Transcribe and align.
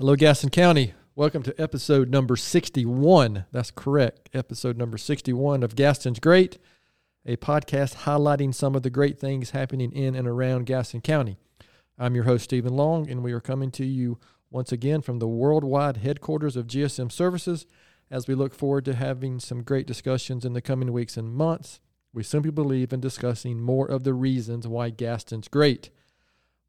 Hello, 0.00 0.16
Gaston 0.16 0.48
County. 0.48 0.94
Welcome 1.14 1.42
to 1.42 1.60
episode 1.60 2.08
number 2.08 2.34
61. 2.34 3.44
That's 3.52 3.70
correct. 3.70 4.30
Episode 4.32 4.78
number 4.78 4.96
61 4.96 5.62
of 5.62 5.76
Gaston's 5.76 6.18
Great, 6.18 6.56
a 7.26 7.36
podcast 7.36 8.06
highlighting 8.06 8.54
some 8.54 8.74
of 8.74 8.82
the 8.82 8.88
great 8.88 9.18
things 9.18 9.50
happening 9.50 9.92
in 9.92 10.14
and 10.14 10.26
around 10.26 10.64
Gaston 10.64 11.02
County. 11.02 11.36
I'm 11.98 12.14
your 12.14 12.24
host, 12.24 12.44
Stephen 12.44 12.72
Long, 12.72 13.10
and 13.10 13.22
we 13.22 13.32
are 13.32 13.42
coming 13.42 13.70
to 13.72 13.84
you 13.84 14.18
once 14.50 14.72
again 14.72 15.02
from 15.02 15.18
the 15.18 15.28
worldwide 15.28 15.98
headquarters 15.98 16.56
of 16.56 16.66
GSM 16.66 17.12
Services 17.12 17.66
as 18.10 18.26
we 18.26 18.34
look 18.34 18.54
forward 18.54 18.86
to 18.86 18.94
having 18.94 19.38
some 19.38 19.62
great 19.62 19.86
discussions 19.86 20.46
in 20.46 20.54
the 20.54 20.62
coming 20.62 20.94
weeks 20.94 21.18
and 21.18 21.34
months. 21.34 21.78
We 22.14 22.22
simply 22.22 22.52
believe 22.52 22.94
in 22.94 23.00
discussing 23.00 23.60
more 23.60 23.86
of 23.86 24.04
the 24.04 24.14
reasons 24.14 24.66
why 24.66 24.88
Gaston's 24.88 25.48
great. 25.48 25.90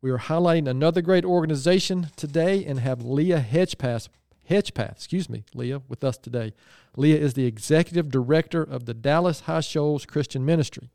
We 0.03 0.09
are 0.09 0.17
highlighting 0.17 0.67
another 0.67 1.03
great 1.03 1.23
organization 1.23 2.07
today 2.15 2.65
and 2.65 2.79
have 2.79 3.05
Leah 3.05 3.45
Hedgpath, 3.47 4.07
Hedgpath, 4.49 4.93
excuse 4.93 5.29
me, 5.29 5.43
Leah, 5.53 5.83
with 5.87 6.03
us 6.03 6.17
today. 6.17 6.53
Leah 6.97 7.19
is 7.19 7.35
the 7.35 7.45
executive 7.45 8.09
director 8.09 8.63
of 8.63 8.85
the 8.85 8.95
Dallas 8.95 9.41
High 9.41 9.59
Shoals 9.59 10.07
Christian 10.07 10.43
Ministry. 10.43 10.89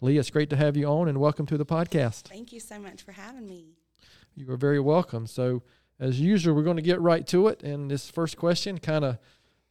Leah, 0.00 0.18
it's 0.18 0.30
great 0.30 0.50
to 0.50 0.56
have 0.56 0.76
you 0.76 0.86
on 0.86 1.06
and 1.06 1.20
welcome 1.20 1.46
to 1.46 1.56
the 1.56 1.64
podcast. 1.64 2.22
Thank 2.22 2.52
you 2.52 2.58
so 2.58 2.76
much 2.80 3.02
for 3.02 3.12
having 3.12 3.46
me. 3.46 3.76
You 4.34 4.50
are 4.50 4.56
very 4.56 4.80
welcome. 4.80 5.28
So, 5.28 5.62
as 6.00 6.18
usual, 6.18 6.56
we're 6.56 6.64
going 6.64 6.74
to 6.74 6.82
get 6.82 7.00
right 7.00 7.24
to 7.28 7.46
it. 7.46 7.62
And 7.62 7.88
this 7.88 8.10
first 8.10 8.36
question 8.36 8.78
kind 8.78 9.04
of 9.04 9.18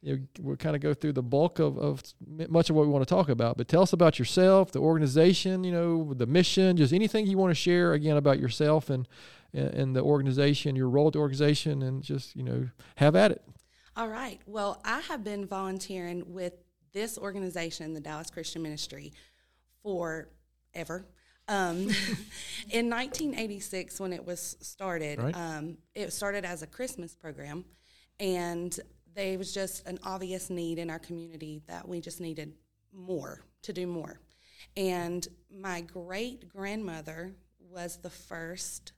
you 0.04 0.16
know, 0.16 0.22
we'll 0.40 0.56
kind 0.56 0.76
of 0.76 0.82
go 0.82 0.92
through 0.92 1.14
the 1.14 1.22
bulk 1.22 1.58
of, 1.58 1.78
of 1.78 2.02
much 2.48 2.68
of 2.68 2.76
what 2.76 2.84
we 2.84 2.92
want 2.92 3.06
to 3.06 3.12
talk 3.12 3.30
about. 3.30 3.56
But 3.56 3.68
tell 3.68 3.80
us 3.80 3.94
about 3.94 4.18
yourself, 4.18 4.70
the 4.70 4.80
organization, 4.80 5.64
you 5.64 5.72
know, 5.72 6.12
the 6.12 6.26
mission, 6.26 6.76
just 6.76 6.92
anything 6.92 7.26
you 7.26 7.38
want 7.38 7.50
to 7.50 7.54
share 7.54 7.94
again 7.94 8.18
about 8.18 8.38
yourself 8.38 8.90
and 8.90 9.08
and 9.54 9.94
the 9.94 10.02
organization, 10.02 10.74
your 10.74 10.88
role 10.88 11.06
at 11.06 11.12
the 11.12 11.20
organization, 11.20 11.82
and 11.82 12.02
just 12.02 12.36
you 12.36 12.42
know 12.42 12.68
have 12.96 13.16
at 13.16 13.30
it. 13.30 13.42
All 13.96 14.08
right. 14.08 14.40
Well, 14.46 14.82
I 14.84 15.00
have 15.00 15.24
been 15.24 15.46
volunteering 15.46 16.24
with 16.26 16.54
this 16.92 17.16
organization, 17.16 17.94
the 17.94 18.00
Dallas 18.00 18.28
Christian 18.30 18.62
Ministry, 18.62 19.12
for 19.82 20.28
ever. 20.74 21.06
Um, 21.46 21.76
in 22.70 22.90
1986, 22.90 24.00
when 24.00 24.12
it 24.12 24.26
was 24.26 24.56
started, 24.60 25.22
right. 25.22 25.36
um, 25.36 25.78
it 25.94 26.12
started 26.12 26.44
as 26.44 26.62
a 26.62 26.66
Christmas 26.66 27.14
program, 27.14 27.64
and 28.18 28.78
there 29.14 29.38
was 29.38 29.52
just 29.52 29.86
an 29.86 29.98
obvious 30.02 30.50
need 30.50 30.78
in 30.78 30.90
our 30.90 30.98
community 30.98 31.62
that 31.66 31.88
we 31.88 32.00
just 32.00 32.20
needed 32.20 32.54
more 32.92 33.40
to 33.62 33.72
do 33.72 33.86
more. 33.86 34.20
And 34.76 35.26
my 35.50 35.82
great 35.82 36.48
grandmother 36.48 37.34
was 37.70 37.98
the 37.98 38.10
first 38.10 38.92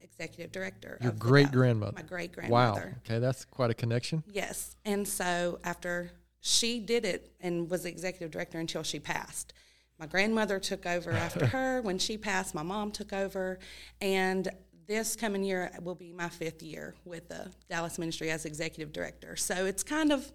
executive 0.00 0.52
director. 0.52 0.98
Your 1.00 1.12
great 1.12 1.50
grandmother. 1.52 1.92
My 1.94 2.02
great 2.02 2.32
grandmother. 2.32 2.96
Wow. 2.96 3.02
Okay, 3.04 3.18
that's 3.18 3.44
quite 3.44 3.70
a 3.70 3.74
connection. 3.74 4.22
Yes. 4.32 4.76
And 4.84 5.06
so 5.06 5.58
after 5.64 6.10
she 6.40 6.78
did 6.80 7.04
it 7.04 7.32
and 7.40 7.68
was 7.68 7.82
the 7.82 7.88
executive 7.88 8.30
director 8.30 8.58
until 8.58 8.82
she 8.82 9.00
passed. 9.00 9.52
My 9.98 10.06
grandmother 10.06 10.58
took 10.58 10.86
over 10.86 11.10
after 11.10 11.46
her. 11.54 11.80
When 11.80 11.98
she 11.98 12.16
passed, 12.18 12.54
my 12.54 12.62
mom 12.62 12.92
took 12.92 13.12
over. 13.12 13.58
And 14.00 14.48
this 14.86 15.16
coming 15.16 15.44
year 15.44 15.70
will 15.82 15.94
be 15.94 16.12
my 16.12 16.28
fifth 16.28 16.62
year 16.62 16.94
with 17.04 17.28
the 17.28 17.50
Dallas 17.68 17.98
Ministry 17.98 18.30
as 18.30 18.44
executive 18.44 18.92
director. 18.92 19.36
So 19.36 19.66
it's 19.66 19.82
kind 19.82 20.12
of 20.12 20.30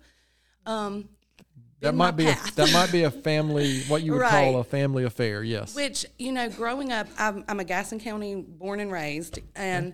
um, 0.65 1.09
that 1.79 1.95
might 1.95 2.15
be 2.15 2.27
a, 2.27 2.37
that 2.55 2.71
might 2.71 2.91
be 2.91 3.03
a 3.03 3.11
family 3.11 3.81
what 3.83 4.03
you 4.03 4.13
would 4.13 4.21
right. 4.21 4.51
call 4.51 4.59
a 4.59 4.63
family 4.63 5.03
affair. 5.03 5.43
Yes. 5.43 5.75
Which 5.75 6.05
you 6.19 6.31
know, 6.31 6.49
growing 6.49 6.91
up, 6.91 7.07
I'm, 7.17 7.43
I'm 7.47 7.59
a 7.59 7.63
Gaston 7.63 7.99
County 7.99 8.35
born 8.35 8.79
and 8.79 8.91
raised, 8.91 9.39
and. 9.55 9.93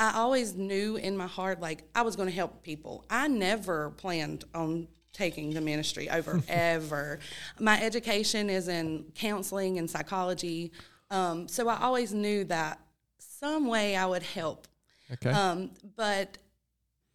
I 0.00 0.12
always 0.14 0.54
knew 0.54 0.94
in 0.94 1.16
my 1.16 1.26
heart 1.26 1.60
like 1.60 1.82
I 1.92 2.02
was 2.02 2.14
going 2.14 2.28
to 2.28 2.34
help 2.34 2.62
people. 2.62 3.04
I 3.10 3.26
never 3.26 3.90
planned 3.90 4.44
on 4.54 4.86
taking 5.12 5.52
the 5.52 5.60
ministry 5.60 6.08
over 6.08 6.40
ever. 6.48 7.18
My 7.58 7.82
education 7.82 8.48
is 8.48 8.68
in 8.68 9.06
counseling 9.16 9.76
and 9.76 9.90
psychology, 9.90 10.70
um, 11.10 11.48
so 11.48 11.68
I 11.68 11.80
always 11.80 12.14
knew 12.14 12.44
that 12.44 12.80
some 13.38 13.66
way 13.66 13.96
I 13.96 14.06
would 14.06 14.22
help. 14.22 14.66
Okay. 15.12 15.30
Um, 15.30 15.70
but 15.96 16.38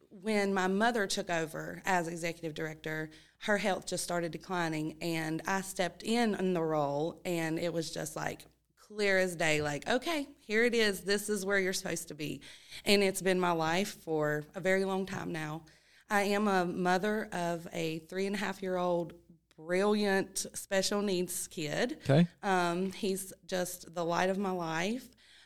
when 0.10 0.54
my 0.54 0.68
mother 0.68 1.08
took 1.08 1.30
over 1.30 1.82
as 1.86 2.08
executive 2.08 2.54
director, 2.54 3.10
her 3.40 3.58
health 3.58 3.86
just 3.86 4.04
started 4.04 4.32
declining, 4.32 4.96
and 5.02 5.42
I 5.48 5.62
stepped 5.62 6.04
in 6.04 6.36
in 6.36 6.54
the 6.54 6.62
role, 6.62 7.20
and 7.26 7.60
it 7.60 7.74
was 7.74 7.92
just 7.92 8.16
like 8.16 8.46
clear 8.80 9.18
as 9.18 9.36
day 9.36 9.62
like, 9.62 9.88
okay, 9.90 10.28
here 10.40 10.64
it 10.64 10.76
is. 10.76 11.02
This 11.02 11.30
is 11.30 11.46
where 11.46 11.60
you're 11.60 11.74
supposed 11.74 12.08
to 12.10 12.14
be. 12.14 12.42
And 12.86 13.04
it's 13.04 13.22
been 13.22 13.40
my 13.40 13.52
life 13.52 13.98
for 14.04 14.44
a 14.56 14.60
very 14.60 14.86
long 14.86 15.06
time 15.06 15.32
now. 15.32 15.64
I 16.10 16.24
am 16.24 16.48
a 16.48 16.66
mother 16.66 17.28
of 17.32 17.68
a 17.74 18.00
three 18.00 18.28
and 18.28 18.36
a 18.36 18.40
half 18.40 18.62
year 18.62 18.78
old 18.78 19.14
brilliant 19.58 20.46
special 20.54 21.02
needs 21.02 21.48
kid. 21.48 21.98
Okay. 22.04 22.28
Um, 22.44 22.92
he's 22.92 23.34
just 23.46 23.94
the 23.94 24.04
light 24.04 24.30
of 24.30 24.38
my 24.38 24.52
life. 24.52 25.06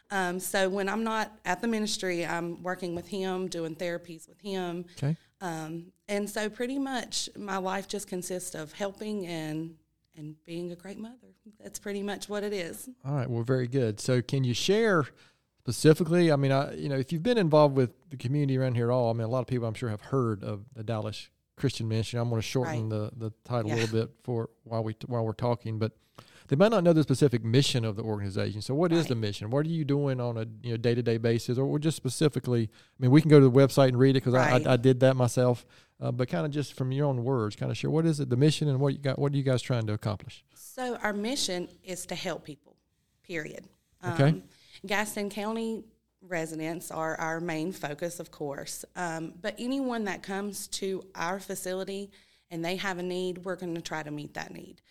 Um, 0.10 0.40
so 0.40 0.70
when 0.70 0.88
I'm 0.88 1.04
not 1.04 1.38
at 1.46 1.62
the 1.62 1.68
ministry, 1.68 2.26
I'm 2.26 2.64
working 2.64 2.96
with 2.96 3.08
him, 3.08 3.48
doing 3.48 3.76
therapies 3.76 4.28
with 4.28 4.40
him. 4.40 4.86
Okay. 4.98 5.18
Um, 5.42 5.92
and 6.08 6.30
so 6.30 6.50
pretty 6.50 6.80
much 6.80 7.30
my 7.38 7.58
life 7.58 7.88
just 7.88 8.08
consists 8.08 8.56
of 8.56 8.74
helping 8.74 9.26
and 9.28 9.76
and 10.16 10.36
being 10.46 10.72
a 10.72 10.76
great 10.76 10.98
mother. 10.98 11.36
That's 11.62 11.78
pretty 11.78 12.02
much 12.02 12.28
what 12.28 12.44
it 12.44 12.52
is. 12.52 12.90
All 13.06 13.14
right. 13.14 13.30
Well, 13.30 13.44
very 13.44 13.68
good. 13.68 14.00
So 14.00 14.22
can 14.22 14.44
you 14.44 14.54
share 14.54 15.06
specifically? 15.60 16.32
I 16.32 16.36
mean, 16.36 16.52
I 16.52 16.74
you 16.74 16.90
know 16.90 16.98
if 16.98 17.12
you've 17.12 17.24
been 17.24 17.38
involved 17.38 17.76
with 17.76 17.92
the 18.10 18.18
community 18.18 18.58
around 18.58 18.76
here 18.76 18.90
at 18.90 18.94
all, 18.94 19.12
I 19.12 19.14
mean, 19.14 19.24
a 19.24 19.30
lot 19.30 19.42
of 19.42 19.48
people 19.48 19.68
I'm 19.68 19.74
sure 19.74 19.90
have 19.90 20.02
heard 20.02 20.44
of 20.44 20.66
the 20.74 20.84
Dallas 20.84 21.30
Christian 21.56 21.88
Ministry. 21.88 22.20
I'm 22.20 22.30
going 22.30 22.42
to 22.42 22.48
shorten 22.48 22.90
right. 22.90 22.90
the 22.90 23.12
the 23.16 23.34
title 23.44 23.70
yeah. 23.70 23.76
a 23.76 23.80
little 23.82 24.00
bit 24.00 24.10
for 24.24 24.50
while 24.64 24.84
we 24.84 24.96
while 25.06 25.26
we're 25.26 25.34
talking, 25.34 25.78
but 25.78 25.92
they 26.48 26.56
might 26.56 26.72
not 26.72 26.84
know 26.84 26.94
the 26.94 27.04
specific 27.04 27.44
mission 27.44 27.84
of 27.84 27.96
the 27.96 28.04
organization. 28.04 28.62
So, 28.62 28.74
what 28.74 28.92
right. 28.92 29.00
is 29.00 29.08
the 29.08 29.16
mission? 29.16 29.50
What 29.50 29.66
are 29.66 29.70
you 29.70 29.84
doing 29.84 30.22
on 30.22 30.38
a 30.38 30.46
you 30.64 30.72
know 30.72 30.78
day 30.78 30.96
to 30.96 31.02
day 31.02 31.18
basis, 31.18 31.58
or 31.58 31.80
just 31.80 31.98
specifically? 31.98 32.70
I 32.72 32.98
mean, 33.00 33.12
we 33.12 33.22
can 33.22 33.30
go 33.30 33.40
to 33.40 33.50
the 33.50 33.52
website 33.52 33.90
and 33.90 34.00
read 34.00 34.12
it 34.12 34.24
because 34.24 34.34
right. 34.34 34.66
I, 34.66 34.70
I, 34.70 34.74
I, 34.74 34.78
did 34.78 35.00
that 35.02 35.16
myself. 35.16 35.66
Uh, 36.00 36.12
but 36.12 36.30
kind 36.30 36.46
of 36.46 36.52
just 36.52 36.74
from 36.74 36.92
your 36.92 37.08
own 37.08 37.24
words, 37.24 37.56
kind 37.56 37.72
of 37.72 37.78
share 37.78 37.90
what 37.90 38.06
is 38.06 38.20
it, 38.20 38.30
the 38.30 38.38
mission, 38.38 38.68
and 38.68 38.80
what 38.80 38.94
you 38.94 39.00
got? 39.00 39.20
What 39.20 39.34
are 39.34 39.38
you 39.38 39.44
guys 39.44 39.62
trying 39.62 39.88
to 39.88 39.94
accomplish? 39.94 40.44
So, 40.56 40.96
our 40.98 41.14
mission 41.14 41.68
is 41.84 42.06
to 42.08 42.16
help 42.16 42.46
people. 42.46 42.76
Period. 43.24 43.66
Okay. 44.06 44.30
Um, 44.30 44.44
Gaston 44.86 45.30
County 45.30 45.84
residents 46.22 46.92
are 46.92 47.16
our 47.16 47.40
main 47.40 47.72
focus, 47.72 48.20
of 48.20 48.32
course. 48.32 48.86
Um, 48.96 49.34
but 49.42 49.56
anyone 49.58 50.06
that 50.06 50.24
comes 50.24 50.68
to 50.68 51.04
our 51.16 51.40
facility 51.40 52.12
and 52.50 52.64
they 52.64 52.76
have 52.78 52.98
a 52.98 53.04
need, 53.04 53.40
we're 53.40 53.56
going 53.56 53.76
to 53.76 53.82
try 53.82 54.04
to 54.04 54.12
meet 54.12 54.34
that 54.36 54.54
need. 54.54 54.82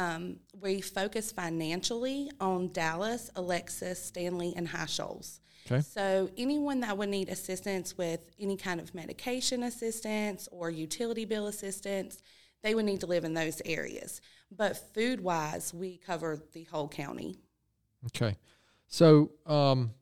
Um, 0.00 0.36
we 0.58 0.80
focus 0.80 1.30
financially 1.30 2.30
on 2.40 2.72
Dallas, 2.72 3.30
Alexis, 3.36 4.02
Stanley, 4.02 4.54
and 4.56 4.66
High 4.66 4.86
Shoals. 4.86 5.40
Okay. 5.66 5.82
So 5.82 6.30
anyone 6.38 6.80
that 6.80 6.96
would 6.96 7.10
need 7.10 7.28
assistance 7.28 7.98
with 7.98 8.20
any 8.40 8.56
kind 8.56 8.80
of 8.80 8.94
medication 8.94 9.62
assistance 9.62 10.48
or 10.50 10.70
utility 10.70 11.26
bill 11.26 11.48
assistance, 11.48 12.22
they 12.62 12.74
would 12.74 12.86
need 12.86 13.00
to 13.00 13.06
live 13.06 13.24
in 13.24 13.34
those 13.34 13.60
areas. 13.66 14.22
But 14.50 14.94
food 14.94 15.20
wise, 15.20 15.74
we 15.74 15.98
cover 15.98 16.40
the 16.54 16.64
whole 16.64 16.88
county. 16.88 17.36
Okay. 18.06 18.36
So 18.86 19.32
um, 19.44 19.92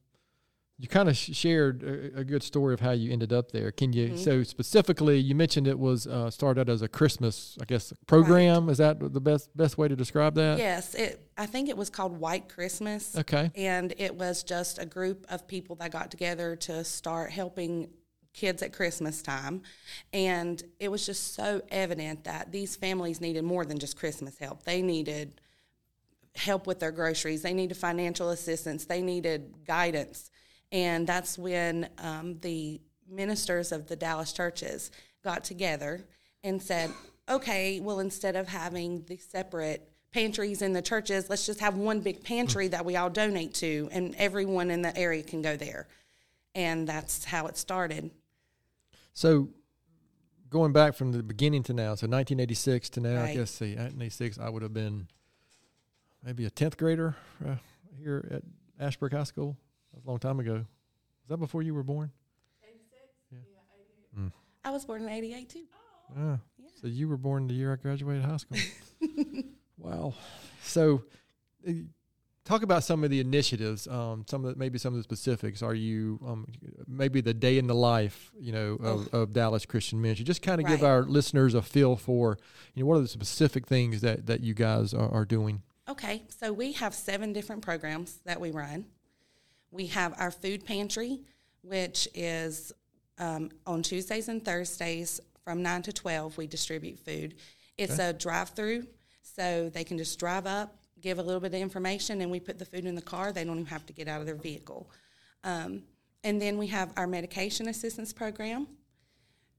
you 0.80 0.86
kind 0.86 1.08
of 1.08 1.16
shared 1.16 1.82
a, 1.82 2.20
a, 2.20 2.24
good 2.24 2.42
story 2.42 2.72
of 2.72 2.78
how 2.78 2.92
you 2.92 3.12
ended 3.12 3.32
up 3.32 3.50
there. 3.50 3.72
Can 3.72 3.92
you? 3.92 4.08
Mm-hmm. 4.08 4.16
So 4.16 4.44
specifically, 4.44 5.18
you 5.18 5.34
mentioned 5.34 5.66
it 5.66 5.78
was 5.78 6.06
uh, 6.06 6.30
started 6.30 6.68
as 6.70 6.82
a 6.82 6.88
Christmas, 6.88 7.58
I 7.60 7.64
guess, 7.64 7.92
program. 8.06 8.66
Right. 8.66 8.72
Is 8.72 8.78
that 8.78 9.00
the 9.12 9.20
best 9.20 9.54
best 9.56 9.76
way 9.76 9.88
to 9.88 9.96
describe 9.96 10.36
that? 10.36 10.58
Yes, 10.58 10.94
it. 10.94 11.20
I 11.36 11.46
think 11.46 11.68
it 11.68 11.76
was 11.76 11.90
called 11.90 12.18
White 12.18 12.48
Christmas. 12.48 13.16
Okay, 13.16 13.50
and 13.56 13.92
it 13.98 14.14
was 14.14 14.44
just 14.44 14.78
a 14.78 14.86
group 14.86 15.26
of 15.28 15.48
people 15.48 15.74
that 15.76 15.90
got 15.90 16.12
together 16.12 16.54
to 16.56 16.84
start 16.84 17.32
helping 17.32 17.90
kids 18.32 18.62
at 18.62 18.72
Christmas 18.72 19.20
time, 19.20 19.62
and 20.12 20.62
it 20.78 20.92
was 20.92 21.04
just 21.04 21.34
so 21.34 21.60
evident 21.70 22.22
that 22.22 22.52
these 22.52 22.76
families 22.76 23.20
needed 23.20 23.42
more 23.42 23.64
than 23.64 23.80
just 23.80 23.98
Christmas 23.98 24.38
help. 24.38 24.62
They 24.62 24.80
needed 24.80 25.40
help 26.36 26.68
with 26.68 26.78
their 26.78 26.92
groceries. 26.92 27.42
They 27.42 27.52
needed 27.52 27.76
financial 27.76 28.30
assistance. 28.30 28.84
They 28.84 29.02
needed 29.02 29.66
guidance 29.66 30.30
and 30.72 31.06
that's 31.06 31.38
when 31.38 31.88
um, 31.98 32.38
the 32.40 32.80
ministers 33.08 33.72
of 33.72 33.86
the 33.86 33.96
Dallas 33.96 34.32
churches 34.32 34.90
got 35.24 35.44
together 35.44 36.04
and 36.44 36.62
said, 36.62 36.90
okay, 37.28 37.80
well, 37.80 38.00
instead 38.00 38.36
of 38.36 38.48
having 38.48 39.04
the 39.06 39.16
separate 39.16 39.90
pantries 40.12 40.62
in 40.62 40.72
the 40.72 40.82
churches, 40.82 41.28
let's 41.28 41.46
just 41.46 41.60
have 41.60 41.76
one 41.76 42.00
big 42.00 42.24
pantry 42.24 42.68
that 42.68 42.84
we 42.84 42.96
all 42.96 43.10
donate 43.10 43.54
to, 43.54 43.88
and 43.92 44.14
everyone 44.16 44.70
in 44.70 44.82
the 44.82 44.96
area 44.96 45.22
can 45.22 45.42
go 45.42 45.56
there. 45.56 45.86
And 46.54 46.88
that's 46.88 47.24
how 47.24 47.46
it 47.46 47.56
started. 47.56 48.10
So, 49.12 49.48
going 50.48 50.72
back 50.72 50.94
from 50.94 51.12
the 51.12 51.22
beginning 51.22 51.62
to 51.64 51.72
now, 51.72 51.94
so 51.94 52.06
1986 52.06 52.90
to 52.90 53.00
now, 53.00 53.20
right. 53.20 53.30
I 53.30 53.34
guess, 53.34 53.50
see, 53.50 53.70
1986, 53.76 54.38
I 54.38 54.48
would 54.48 54.62
have 54.62 54.72
been 54.72 55.08
maybe 56.24 56.46
a 56.46 56.50
10th 56.50 56.76
grader 56.76 57.16
uh, 57.46 57.56
here 58.00 58.28
at 58.30 58.42
Ashbrook 58.80 59.12
High 59.12 59.24
School. 59.24 59.56
That 59.98 60.02
was 60.02 60.06
a 60.06 60.10
long 60.10 60.18
time 60.18 60.40
ago. 60.40 60.54
Was 60.54 61.28
that 61.28 61.38
before 61.38 61.62
you 61.62 61.74
were 61.74 61.82
born? 61.82 62.10
yeah 63.30 63.38
I 64.64 64.70
was 64.70 64.84
born 64.84 65.02
in 65.02 65.08
88 65.08 65.48
too. 65.48 65.64
Ah, 66.18 66.38
So 66.80 66.86
you 66.86 67.08
were 67.08 67.16
born 67.16 67.48
the 67.48 67.54
year 67.54 67.72
I 67.72 67.76
graduated 67.76 68.24
high 68.24 68.36
school. 68.36 68.58
wow. 69.78 70.14
So, 70.62 71.04
uh, 71.66 71.72
talk 72.44 72.62
about 72.62 72.84
some 72.84 73.02
of 73.04 73.10
the 73.10 73.20
initiatives. 73.20 73.86
Um, 73.88 74.24
some 74.28 74.44
of 74.44 74.52
the, 74.52 74.58
maybe 74.58 74.78
some 74.78 74.92
of 74.94 74.98
the 74.98 75.02
specifics. 75.02 75.62
Are 75.62 75.74
you 75.74 76.20
um, 76.26 76.46
maybe 76.86 77.20
the 77.20 77.34
day 77.34 77.58
in 77.58 77.66
the 77.66 77.74
life, 77.74 78.30
you 78.38 78.52
know, 78.52 78.74
of, 78.82 79.08
of 79.14 79.32
Dallas 79.32 79.64
Christian 79.66 80.00
Ministry? 80.00 80.24
Just 80.24 80.42
kind 80.42 80.60
of 80.60 80.66
give 80.66 80.82
our 80.82 81.02
listeners 81.02 81.54
a 81.54 81.62
feel 81.62 81.96
for, 81.96 82.38
you 82.74 82.82
know, 82.82 82.86
what 82.88 82.96
are 82.96 83.02
the 83.02 83.08
specific 83.08 83.66
things 83.66 84.00
that 84.02 84.26
that 84.26 84.40
you 84.40 84.54
guys 84.54 84.92
are, 84.94 85.10
are 85.10 85.24
doing. 85.24 85.62
Okay, 85.88 86.24
so 86.28 86.52
we 86.52 86.72
have 86.72 86.94
seven 86.94 87.32
different 87.32 87.62
programs 87.62 88.18
that 88.26 88.38
we 88.40 88.50
run. 88.50 88.84
We 89.70 89.86
have 89.88 90.14
our 90.18 90.30
food 90.30 90.64
pantry, 90.64 91.20
which 91.62 92.08
is 92.14 92.72
um, 93.18 93.50
on 93.66 93.82
Tuesdays 93.82 94.28
and 94.28 94.44
Thursdays 94.44 95.20
from 95.44 95.62
9 95.62 95.82
to 95.82 95.92
12, 95.92 96.36
we 96.36 96.46
distribute 96.46 96.98
food. 96.98 97.34
It's 97.78 97.98
a 97.98 98.12
drive 98.12 98.50
through, 98.50 98.86
so 99.22 99.70
they 99.70 99.84
can 99.84 99.96
just 99.96 100.18
drive 100.18 100.46
up, 100.46 100.76
give 101.00 101.18
a 101.18 101.22
little 101.22 101.40
bit 101.40 101.54
of 101.54 101.60
information, 101.60 102.20
and 102.20 102.30
we 102.30 102.40
put 102.40 102.58
the 102.58 102.64
food 102.64 102.84
in 102.84 102.94
the 102.94 103.00
car. 103.00 103.32
They 103.32 103.44
don't 103.44 103.54
even 103.54 103.66
have 103.66 103.86
to 103.86 103.92
get 103.92 104.08
out 104.08 104.20
of 104.20 104.26
their 104.26 104.34
vehicle. 104.34 104.90
Um, 105.44 105.84
and 106.24 106.42
then 106.42 106.58
we 106.58 106.66
have 106.66 106.92
our 106.96 107.06
medication 107.06 107.68
assistance 107.68 108.12
program, 108.12 108.66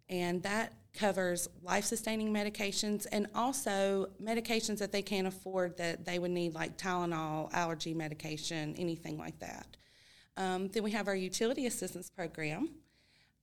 and 0.10 0.44
that 0.44 0.74
covers 0.94 1.48
life 1.64 1.86
sustaining 1.86 2.34
medications 2.34 3.08
and 3.12 3.28
also 3.34 4.10
medications 4.22 4.80
that 4.80 4.92
they 4.92 5.02
can't 5.02 5.28
afford 5.28 5.78
that 5.78 6.06
they 6.06 6.20
would 6.20 6.32
need, 6.32 6.54
like 6.54 6.78
Tylenol, 6.78 7.52
allergy 7.54 7.94
medication, 7.94 8.76
anything 8.78 9.18
like 9.18 9.40
that. 9.40 9.78
Um, 10.39 10.69
then 10.69 10.81
we 10.83 10.91
have 10.91 11.07
our 11.07 11.15
utility 11.15 11.65
assistance 11.68 12.09
program 12.09 12.69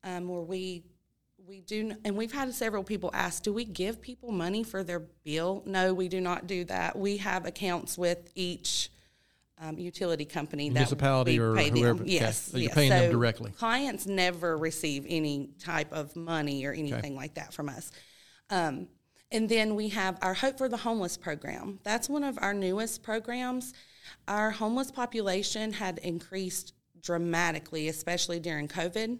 um, 0.03 0.27
where 0.29 0.41
we 0.43 0.83
we 1.47 1.61
do, 1.61 1.93
and 2.05 2.17
we've 2.17 2.33
had 2.33 2.53
several 2.55 2.83
people 2.83 3.11
ask, 3.13 3.43
do 3.45 3.53
we 3.53 3.65
give 3.65 4.01
people 4.01 4.33
money 4.33 4.65
for 4.65 4.83
their 4.83 4.99
bill? 5.23 5.63
No, 5.65 5.95
we 5.95 6.09
do 6.09 6.21
not 6.21 6.49
do 6.49 6.65
that. 6.65 6.99
We 6.99 7.19
have 7.19 7.47
accounts 7.47 7.97
with 7.97 8.33
each 8.35 8.91
um, 9.61 9.79
utility 9.79 10.25
company 10.25 10.69
that 10.71 10.75
Municipality 10.75 11.39
or 11.39 11.55
pay 11.55 11.69
them. 11.69 11.79
whoever. 11.79 12.03
Okay. 12.03 12.13
Yes, 12.15 12.39
So 12.51 12.57
you're 12.57 12.65
yes. 12.69 12.75
paying 12.75 12.91
them 12.91 13.05
So 13.05 13.13
directly. 13.13 13.53
Clients 13.53 14.07
never 14.07 14.57
receive 14.57 15.07
any 15.09 15.51
type 15.61 15.93
of 15.93 16.17
money 16.17 16.65
or 16.65 16.73
anything 16.73 17.15
like 17.15 17.35
that 17.35 17.53
from 17.55 17.69
us. 17.69 17.93
Um, 18.51 18.89
and 19.31 19.49
then 19.49 19.77
we 19.77 19.91
have 19.91 20.19
our 20.23 20.35
Hope 20.35 20.59
for 20.59 20.69
the 20.69 20.79
Homeless 20.79 21.17
program. 21.17 21.79
That's 21.85 22.09
one 22.09 22.25
of 22.25 22.39
our 22.43 22.55
newest 22.55 23.03
programs. 23.05 23.73
Our 24.27 24.51
homeless 24.51 24.91
population 24.91 25.75
had 25.75 25.99
increased 25.99 26.73
dramatically, 27.07 27.89
especially 27.89 28.41
during 28.41 28.69
COVID. 28.69 29.19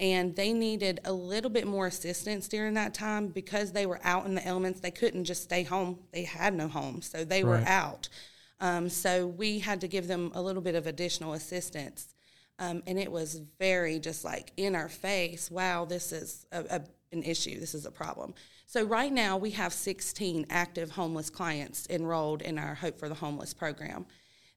And 0.00 0.34
they 0.34 0.52
needed 0.52 1.00
a 1.04 1.12
little 1.12 1.50
bit 1.50 1.66
more 1.66 1.86
assistance 1.86 2.48
during 2.48 2.74
that 2.74 2.94
time 2.94 3.28
because 3.28 3.72
they 3.72 3.84
were 3.84 4.00
out 4.04 4.26
in 4.26 4.34
the 4.34 4.46
elements. 4.46 4.80
They 4.80 4.92
couldn't 4.92 5.24
just 5.24 5.42
stay 5.42 5.64
home. 5.64 5.98
They 6.12 6.22
had 6.22 6.54
no 6.54 6.68
home, 6.68 7.02
so 7.02 7.24
they 7.24 7.42
were 7.42 7.62
out. 7.66 8.08
Um, 8.60 8.88
so 8.88 9.26
we 9.26 9.58
had 9.58 9.80
to 9.82 9.88
give 9.88 10.08
them 10.08 10.30
a 10.34 10.42
little 10.42 10.62
bit 10.62 10.74
of 10.74 10.86
additional 10.86 11.32
assistance. 11.34 12.14
Um, 12.58 12.82
and 12.86 12.98
it 12.98 13.10
was 13.10 13.40
very 13.58 14.00
just 14.00 14.24
like 14.24 14.52
in 14.56 14.74
our 14.74 14.88
face 14.88 15.50
wow, 15.50 15.84
this 15.84 16.10
is 16.12 16.46
a, 16.50 16.64
a, 16.70 16.82
an 17.12 17.22
issue, 17.22 17.58
this 17.60 17.74
is 17.74 17.86
a 17.86 17.90
problem. 17.90 18.34
So 18.66 18.84
right 18.84 19.12
now 19.12 19.36
we 19.36 19.52
have 19.52 19.72
16 19.72 20.46
active 20.50 20.90
homeless 20.90 21.30
clients 21.30 21.86
enrolled 21.88 22.42
in 22.42 22.58
our 22.58 22.74
Hope 22.74 22.98
for 22.98 23.08
the 23.08 23.14
Homeless 23.14 23.54
program. 23.54 24.06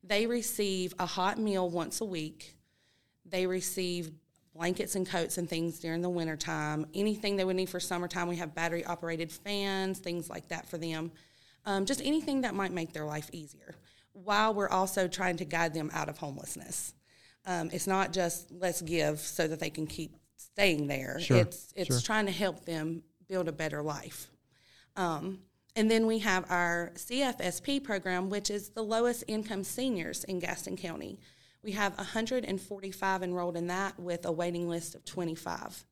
They 0.04 0.26
receive 0.26 0.94
a 1.00 1.06
hot 1.06 1.38
meal 1.38 1.70
once 1.70 2.02
a 2.02 2.06
week. 2.06 2.56
They 3.32 3.48
receive 3.48 4.12
blankets 4.54 4.96
and 4.96 5.08
coats 5.08 5.38
and 5.38 5.50
things 5.50 5.80
during 5.80 6.02
the 6.02 6.10
wintertime. 6.10 6.86
Anything 6.94 7.38
they 7.38 7.46
would 7.46 7.56
need 7.56 7.70
for 7.70 7.80
summertime, 7.80 8.28
we 8.28 8.36
have 8.36 8.54
battery 8.54 8.86
operated 8.86 9.32
fans, 9.32 10.00
things 10.00 10.30
like 10.30 10.50
that 10.50 10.68
for 10.70 10.78
them. 10.78 11.12
Um, 11.66 11.86
just 11.86 12.02
anything 12.04 12.42
that 12.42 12.54
might 12.54 12.72
make 12.72 12.92
their 12.92 13.06
life 13.06 13.30
easier 13.32 13.76
while 14.14 14.54
we're 14.54 14.70
also 14.70 15.08
trying 15.08 15.38
to 15.38 15.46
guide 15.46 15.74
them 15.74 15.90
out 15.94 16.10
of 16.10 16.18
homelessness. 16.18 16.94
Um, 17.46 17.70
it's 17.72 17.88
not 17.88 18.12
just 18.12 18.52
let's 18.52 18.82
give 18.82 19.20
so 19.20 19.48
that 19.48 19.60
they 19.60 19.70
can 19.70 19.88
keep 19.88 20.16
staying 20.36 20.88
there. 20.88 21.20
Sure, 21.20 21.38
It's 21.38 21.72
it's 21.76 21.88
sure. 21.88 22.00
trying 22.02 22.26
to 22.26 22.32
help 22.32 22.66
them 22.66 23.04
build 23.28 23.48
a 23.48 23.52
better 23.52 23.82
life. 23.82 24.30
Um, 24.98 25.40
and 25.76 25.90
then 25.90 26.06
we 26.06 26.20
have 26.20 26.46
our 26.50 26.92
CFSP 26.96 27.84
program, 27.84 28.30
which 28.30 28.50
is 28.50 28.70
the 28.70 28.84
lowest 28.84 29.24
income 29.28 29.64
seniors 29.64 30.26
in 30.26 30.40
Gaston 30.40 30.76
County. 30.76 31.20
We 31.64 31.72
have 31.74 31.96
145 31.98 33.24
enrolled 33.24 33.56
in 33.58 33.68
that 33.68 34.00
with 34.00 34.26
a 34.26 34.32
waiting 34.32 34.68
list 34.68 34.96
of 34.96 35.06
25. 35.06 35.86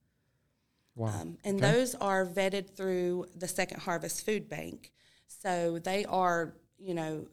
Wow. 0.95 1.07
Um, 1.21 1.37
and 1.43 1.57
Okay. 1.63 1.71
those 1.71 1.95
are 1.95 2.25
vetted 2.25 2.75
through 2.75 3.27
the 3.35 3.47
Second 3.47 3.81
Harvest 3.81 4.25
Food 4.25 4.49
Bank. 4.49 4.91
So 5.27 5.79
they 5.79 6.05
are, 6.05 6.53
you 6.79 6.93
know, 6.93 7.27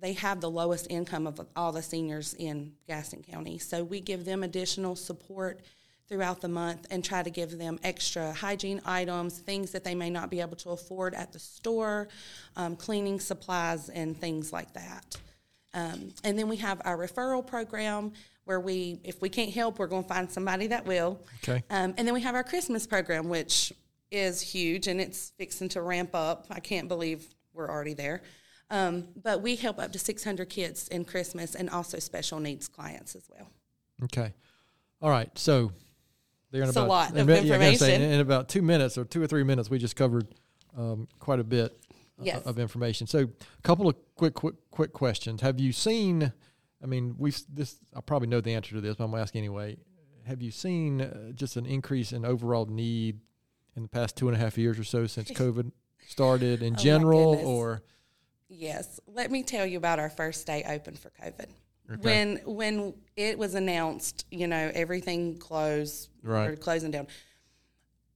they 0.00 0.14
have 0.14 0.40
the 0.40 0.50
lowest 0.50 0.86
income 0.90 1.26
of 1.26 1.40
all 1.54 1.70
the 1.70 1.82
seniors 1.82 2.34
in 2.34 2.72
Gaston 2.88 3.22
County. 3.22 3.58
So 3.58 3.84
we 3.84 4.00
give 4.00 4.24
them 4.24 4.42
additional 4.42 4.96
support 4.96 5.60
throughout 6.08 6.40
the 6.40 6.48
month 6.48 6.86
and 6.90 7.04
try 7.04 7.22
to 7.22 7.30
give 7.30 7.56
them 7.58 7.78
extra 7.84 8.32
hygiene 8.32 8.80
items, 8.84 9.38
things 9.38 9.70
that 9.70 9.84
they 9.84 9.94
may 9.94 10.10
not 10.10 10.28
be 10.30 10.40
able 10.40 10.56
to 10.56 10.70
afford 10.70 11.14
at 11.14 11.32
the 11.32 11.38
store, 11.38 12.08
um, 12.56 12.74
cleaning 12.74 13.20
supplies, 13.20 13.88
and 13.90 14.16
things 14.18 14.52
like 14.52 14.72
that. 14.74 15.16
Um, 15.74 16.12
and 16.24 16.38
then 16.38 16.48
we 16.48 16.56
have 16.58 16.80
our 16.84 16.96
referral 16.96 17.46
program 17.46 18.12
where 18.44 18.60
we, 18.60 19.00
if 19.04 19.20
we 19.22 19.28
can't 19.28 19.50
help, 19.52 19.78
we're 19.78 19.86
going 19.86 20.02
to 20.02 20.08
find 20.08 20.30
somebody 20.30 20.66
that 20.68 20.84
will. 20.84 21.20
Okay. 21.42 21.62
Um, 21.70 21.94
and 21.96 22.06
then 22.06 22.12
we 22.12 22.20
have 22.22 22.34
our 22.34 22.44
Christmas 22.44 22.86
program, 22.86 23.28
which 23.28 23.72
is 24.10 24.40
huge 24.40 24.88
and 24.88 25.00
it's 25.00 25.32
fixing 25.38 25.68
to 25.70 25.80
ramp 25.80 26.10
up. 26.14 26.46
I 26.50 26.60
can't 26.60 26.88
believe 26.88 27.26
we're 27.54 27.70
already 27.70 27.94
there. 27.94 28.22
Um, 28.70 29.08
but 29.22 29.42
we 29.42 29.56
help 29.56 29.78
up 29.78 29.92
to 29.92 29.98
600 29.98 30.48
kids 30.48 30.88
in 30.88 31.04
Christmas 31.04 31.54
and 31.54 31.68
also 31.70 31.98
special 31.98 32.40
needs 32.40 32.68
clients 32.68 33.14
as 33.14 33.24
well. 33.30 33.48
Okay. 34.04 34.32
All 35.00 35.10
right. 35.10 35.30
So 35.38 35.72
they're 36.50 36.62
in 36.62 36.68
It's 36.68 36.76
a 36.76 36.80
about 36.80 36.88
lot 36.88 37.10
in 37.12 37.18
of 37.18 37.28
yeah, 37.28 37.36
say, 37.36 37.72
information. 37.72 38.02
in 38.02 38.20
about 38.20 38.48
two 38.48 38.62
minutes 38.62 38.98
or 38.98 39.04
two 39.04 39.22
or 39.22 39.26
three 39.26 39.44
minutes, 39.44 39.70
we 39.70 39.78
just 39.78 39.96
covered 39.96 40.26
um, 40.76 41.06
quite 41.18 41.38
a 41.38 41.44
bit 41.44 41.78
Yes. 42.24 42.42
of 42.44 42.58
information. 42.58 43.06
So, 43.06 43.20
a 43.20 43.62
couple 43.62 43.88
of 43.88 43.96
quick, 44.16 44.34
quick, 44.34 44.54
quick 44.70 44.92
questions. 44.92 45.40
Have 45.40 45.58
you 45.60 45.72
seen? 45.72 46.32
I 46.82 46.86
mean, 46.86 47.14
we've 47.18 47.38
this. 47.52 47.76
I 47.94 48.00
probably 48.00 48.28
know 48.28 48.40
the 48.40 48.54
answer 48.54 48.74
to 48.74 48.80
this, 48.80 48.96
but 48.96 49.04
I'm 49.04 49.10
gonna 49.10 49.22
ask 49.22 49.36
anyway. 49.36 49.76
Have 50.26 50.40
you 50.42 50.50
seen 50.50 51.00
uh, 51.00 51.32
just 51.32 51.56
an 51.56 51.66
increase 51.66 52.12
in 52.12 52.24
overall 52.24 52.66
need 52.66 53.20
in 53.76 53.82
the 53.82 53.88
past 53.88 54.16
two 54.16 54.28
and 54.28 54.36
a 54.36 54.40
half 54.40 54.56
years 54.58 54.78
or 54.78 54.84
so 54.84 55.06
since 55.06 55.30
COVID 55.32 55.72
started 56.08 56.62
in 56.62 56.74
Oh, 56.74 56.76
general, 56.76 57.34
or 57.44 57.82
Yes, 58.48 59.00
let 59.06 59.30
me 59.30 59.42
tell 59.42 59.64
you 59.64 59.78
about 59.78 59.98
our 59.98 60.10
first 60.10 60.46
day 60.46 60.62
open 60.68 60.94
for 60.94 61.10
COVID. 61.22 61.46
Okay. 61.92 62.00
When 62.02 62.36
when 62.56 62.94
it 63.16 63.38
was 63.38 63.54
announced, 63.54 64.26
you 64.30 64.46
know, 64.46 64.70
everything 64.74 65.38
closed 65.38 66.08
Right. 66.22 66.58
closing 66.60 66.90
down. 66.90 67.06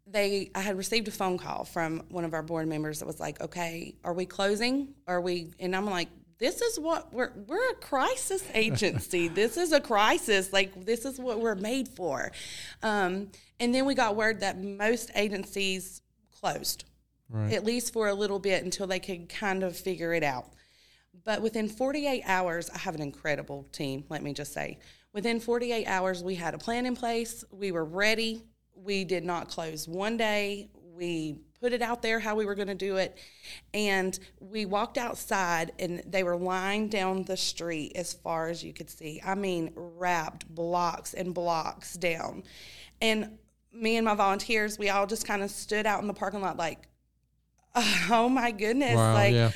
They, 0.06 0.50
I 0.54 0.60
had 0.60 0.76
received 0.78 1.08
a 1.08 1.10
phone 1.10 1.36
call 1.36 1.64
from 1.64 2.04
one 2.08 2.24
of 2.24 2.32
our 2.32 2.42
board 2.42 2.68
members 2.68 3.00
that 3.00 3.06
was 3.06 3.18
like, 3.18 3.40
"Okay, 3.40 3.96
are 4.04 4.12
we 4.12 4.26
closing? 4.26 4.94
Are 5.06 5.20
we?" 5.20 5.52
And 5.58 5.74
I'm 5.74 5.86
like, 5.86 6.08
"This 6.38 6.60
is 6.60 6.78
what 6.78 7.12
we're 7.12 7.32
we're 7.46 7.70
a 7.70 7.74
crisis 7.74 8.44
agency. 8.54 9.28
this 9.28 9.56
is 9.56 9.72
a 9.72 9.80
crisis. 9.80 10.52
Like 10.52 10.84
this 10.84 11.04
is 11.04 11.18
what 11.18 11.40
we're 11.40 11.56
made 11.56 11.88
for." 11.88 12.30
Um, 12.82 13.30
and 13.58 13.74
then 13.74 13.84
we 13.84 13.94
got 13.94 14.16
word 14.16 14.40
that 14.40 14.62
most 14.62 15.10
agencies 15.14 16.02
closed 16.30 16.84
right? 17.30 17.52
at 17.52 17.64
least 17.64 17.92
for 17.92 18.08
a 18.08 18.14
little 18.14 18.38
bit 18.38 18.64
until 18.64 18.86
they 18.86 19.00
could 19.00 19.28
kind 19.28 19.62
of 19.62 19.76
figure 19.76 20.12
it 20.12 20.22
out. 20.22 20.46
But 21.24 21.42
within 21.42 21.68
48 21.68 22.22
hours, 22.26 22.70
I 22.70 22.78
have 22.78 22.94
an 22.94 23.02
incredible 23.02 23.64
team, 23.72 24.04
let 24.08 24.22
me 24.22 24.32
just 24.32 24.52
say. 24.52 24.78
Within 25.12 25.40
48 25.40 25.86
hours, 25.86 26.22
we 26.22 26.34
had 26.34 26.54
a 26.54 26.58
plan 26.58 26.86
in 26.86 26.94
place. 26.94 27.42
We 27.50 27.72
were 27.72 27.84
ready. 27.84 28.42
We 28.76 29.04
did 29.04 29.24
not 29.24 29.48
close 29.48 29.88
one 29.88 30.16
day. 30.16 30.68
We 30.94 31.40
put 31.60 31.72
it 31.72 31.82
out 31.82 32.02
there 32.02 32.20
how 32.20 32.34
we 32.36 32.44
were 32.46 32.54
going 32.54 32.68
to 32.68 32.74
do 32.74 32.96
it. 32.96 33.16
And 33.74 34.18
we 34.40 34.66
walked 34.66 34.98
outside, 34.98 35.72
and 35.78 36.02
they 36.06 36.22
were 36.22 36.36
lying 36.36 36.88
down 36.88 37.24
the 37.24 37.36
street 37.36 37.92
as 37.96 38.12
far 38.12 38.48
as 38.48 38.62
you 38.62 38.72
could 38.72 38.90
see. 38.90 39.20
I 39.24 39.34
mean, 39.34 39.72
wrapped 39.74 40.46
blocks 40.48 41.14
and 41.14 41.34
blocks 41.34 41.94
down. 41.94 42.44
And 43.00 43.38
me 43.72 43.96
and 43.96 44.04
my 44.04 44.14
volunteers, 44.14 44.78
we 44.78 44.88
all 44.90 45.06
just 45.06 45.26
kind 45.26 45.42
of 45.42 45.50
stood 45.50 45.86
out 45.86 46.00
in 46.00 46.06
the 46.06 46.14
parking 46.14 46.40
lot 46.40 46.56
like, 46.56 46.88
oh 48.10 48.28
my 48.30 48.50
goodness 48.52 48.96
Wow. 48.96 49.12
like 49.12 49.34
yeah. 49.34 49.50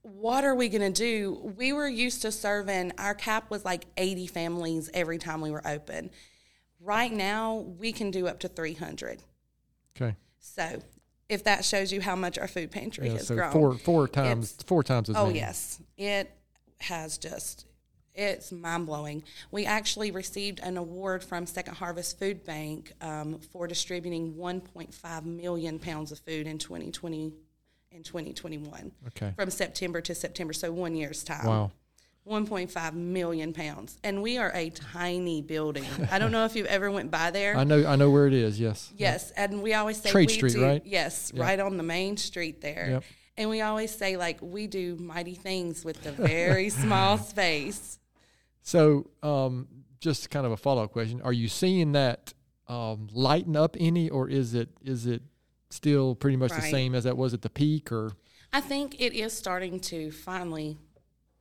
what 0.00 0.42
are 0.42 0.54
we 0.56 0.68
going 0.68 0.92
to 0.92 1.00
do 1.00 1.52
we 1.56 1.72
were 1.72 1.86
used 1.86 2.22
to 2.22 2.32
serving 2.32 2.90
our 2.98 3.14
cap 3.14 3.50
was 3.52 3.64
like 3.64 3.84
80 3.96 4.26
families 4.26 4.90
every 4.92 5.16
time 5.18 5.40
we 5.40 5.52
were 5.52 5.64
open 5.64 6.10
right 6.82 7.12
now 7.12 7.54
we 7.78 7.92
can 7.92 8.10
do 8.10 8.26
up 8.26 8.40
to 8.40 8.48
300 8.48 9.22
Okay. 9.96 10.16
so 10.38 10.80
if 11.28 11.44
that 11.44 11.64
shows 11.64 11.92
you 11.92 12.00
how 12.00 12.16
much 12.16 12.38
our 12.38 12.48
food 12.48 12.70
pantry 12.70 13.06
Yeah. 13.06 13.12
has 13.14 13.26
So 13.28 13.34
grown 13.36 13.52
four 13.52 13.74
four 13.78 14.08
times 14.08 14.52
It's- 14.52 14.64
four 14.66 14.82
times 14.82 15.08
as 15.10 15.16
oh 15.16 15.26
many. 15.26 15.38
yes 15.38 15.80
it 15.96 16.30
has 16.80 17.18
just 17.18 17.66
it's 18.14 18.52
mind 18.52 18.84
blowing. 18.84 19.22
We 19.50 19.64
actually 19.64 20.10
received 20.10 20.60
an 20.60 20.76
award 20.76 21.24
from 21.24 21.46
Second 21.46 21.76
Harvest 21.76 22.18
Food 22.18 22.44
Bank 22.44 22.92
um, 23.00 23.38
for 23.38 23.66
distributing 23.66 24.34
1.5 24.34 25.24
million 25.24 25.78
pounds 25.78 26.12
of 26.12 26.18
food 26.18 26.46
in 26.46 26.58
2020 26.58 27.32
and 27.90 28.04
2021. 28.04 28.92
Okay. 29.06 29.32
From 29.34 29.48
September 29.48 30.02
to 30.02 30.14
September, 30.14 30.52
so 30.52 30.70
one 30.70 30.94
year's 30.94 31.24
time. 31.24 31.46
Wow. 31.46 31.70
1.5 32.28 32.94
million 32.94 33.52
pounds, 33.52 33.98
and 34.04 34.22
we 34.22 34.38
are 34.38 34.52
a 34.54 34.70
tiny 34.70 35.42
building. 35.42 35.84
I 36.10 36.18
don't 36.20 36.30
know 36.30 36.44
if 36.44 36.54
you've 36.54 36.66
ever 36.66 36.90
went 36.90 37.10
by 37.10 37.30
there. 37.32 37.56
I 37.58 37.64
know 37.64 37.84
I 37.84 37.96
know 37.96 38.10
where 38.10 38.28
it 38.28 38.32
is. 38.32 38.60
Yes. 38.60 38.92
Yes, 38.96 39.32
and 39.32 39.62
we 39.62 39.74
always 39.74 40.00
say 40.00 40.10
Trade 40.10 40.28
we 40.28 40.34
Street, 40.34 40.52
do, 40.52 40.64
right? 40.64 40.82
Yes, 40.84 41.32
Yep. 41.34 41.42
right 41.42 41.58
on 41.58 41.76
the 41.76 41.82
main 41.82 42.16
street 42.16 42.60
there. 42.60 42.88
Yep. 42.90 43.04
And 43.36 43.50
we 43.50 43.60
always 43.60 43.90
say 43.90 44.16
like 44.16 44.38
we 44.40 44.66
do 44.68 44.96
mighty 44.96 45.34
things 45.34 45.84
with 45.84 46.02
the 46.04 46.12
very 46.12 46.68
small 46.82 47.18
space. 47.18 47.98
So, 48.62 49.10
um, 49.22 49.66
just 49.98 50.30
kind 50.30 50.46
of 50.46 50.52
a 50.52 50.56
follow 50.56 50.84
up 50.84 50.92
question: 50.92 51.20
Are 51.22 51.32
you 51.32 51.48
seeing 51.48 51.92
that 51.92 52.34
um, 52.68 53.08
lighten 53.12 53.56
up 53.56 53.76
any, 53.80 54.08
or 54.10 54.28
is 54.28 54.54
it 54.54 54.68
is 54.82 55.06
it 55.06 55.22
still 55.70 56.14
pretty 56.14 56.36
much 56.36 56.52
the 56.52 56.60
same 56.60 56.94
as 56.94 57.02
that 57.04 57.16
was 57.16 57.34
at 57.34 57.42
the 57.42 57.50
peak? 57.50 57.90
Or 57.90 58.12
I 58.52 58.60
think 58.60 59.00
it 59.00 59.12
is 59.12 59.32
starting 59.32 59.80
to 59.80 60.12
finally 60.12 60.76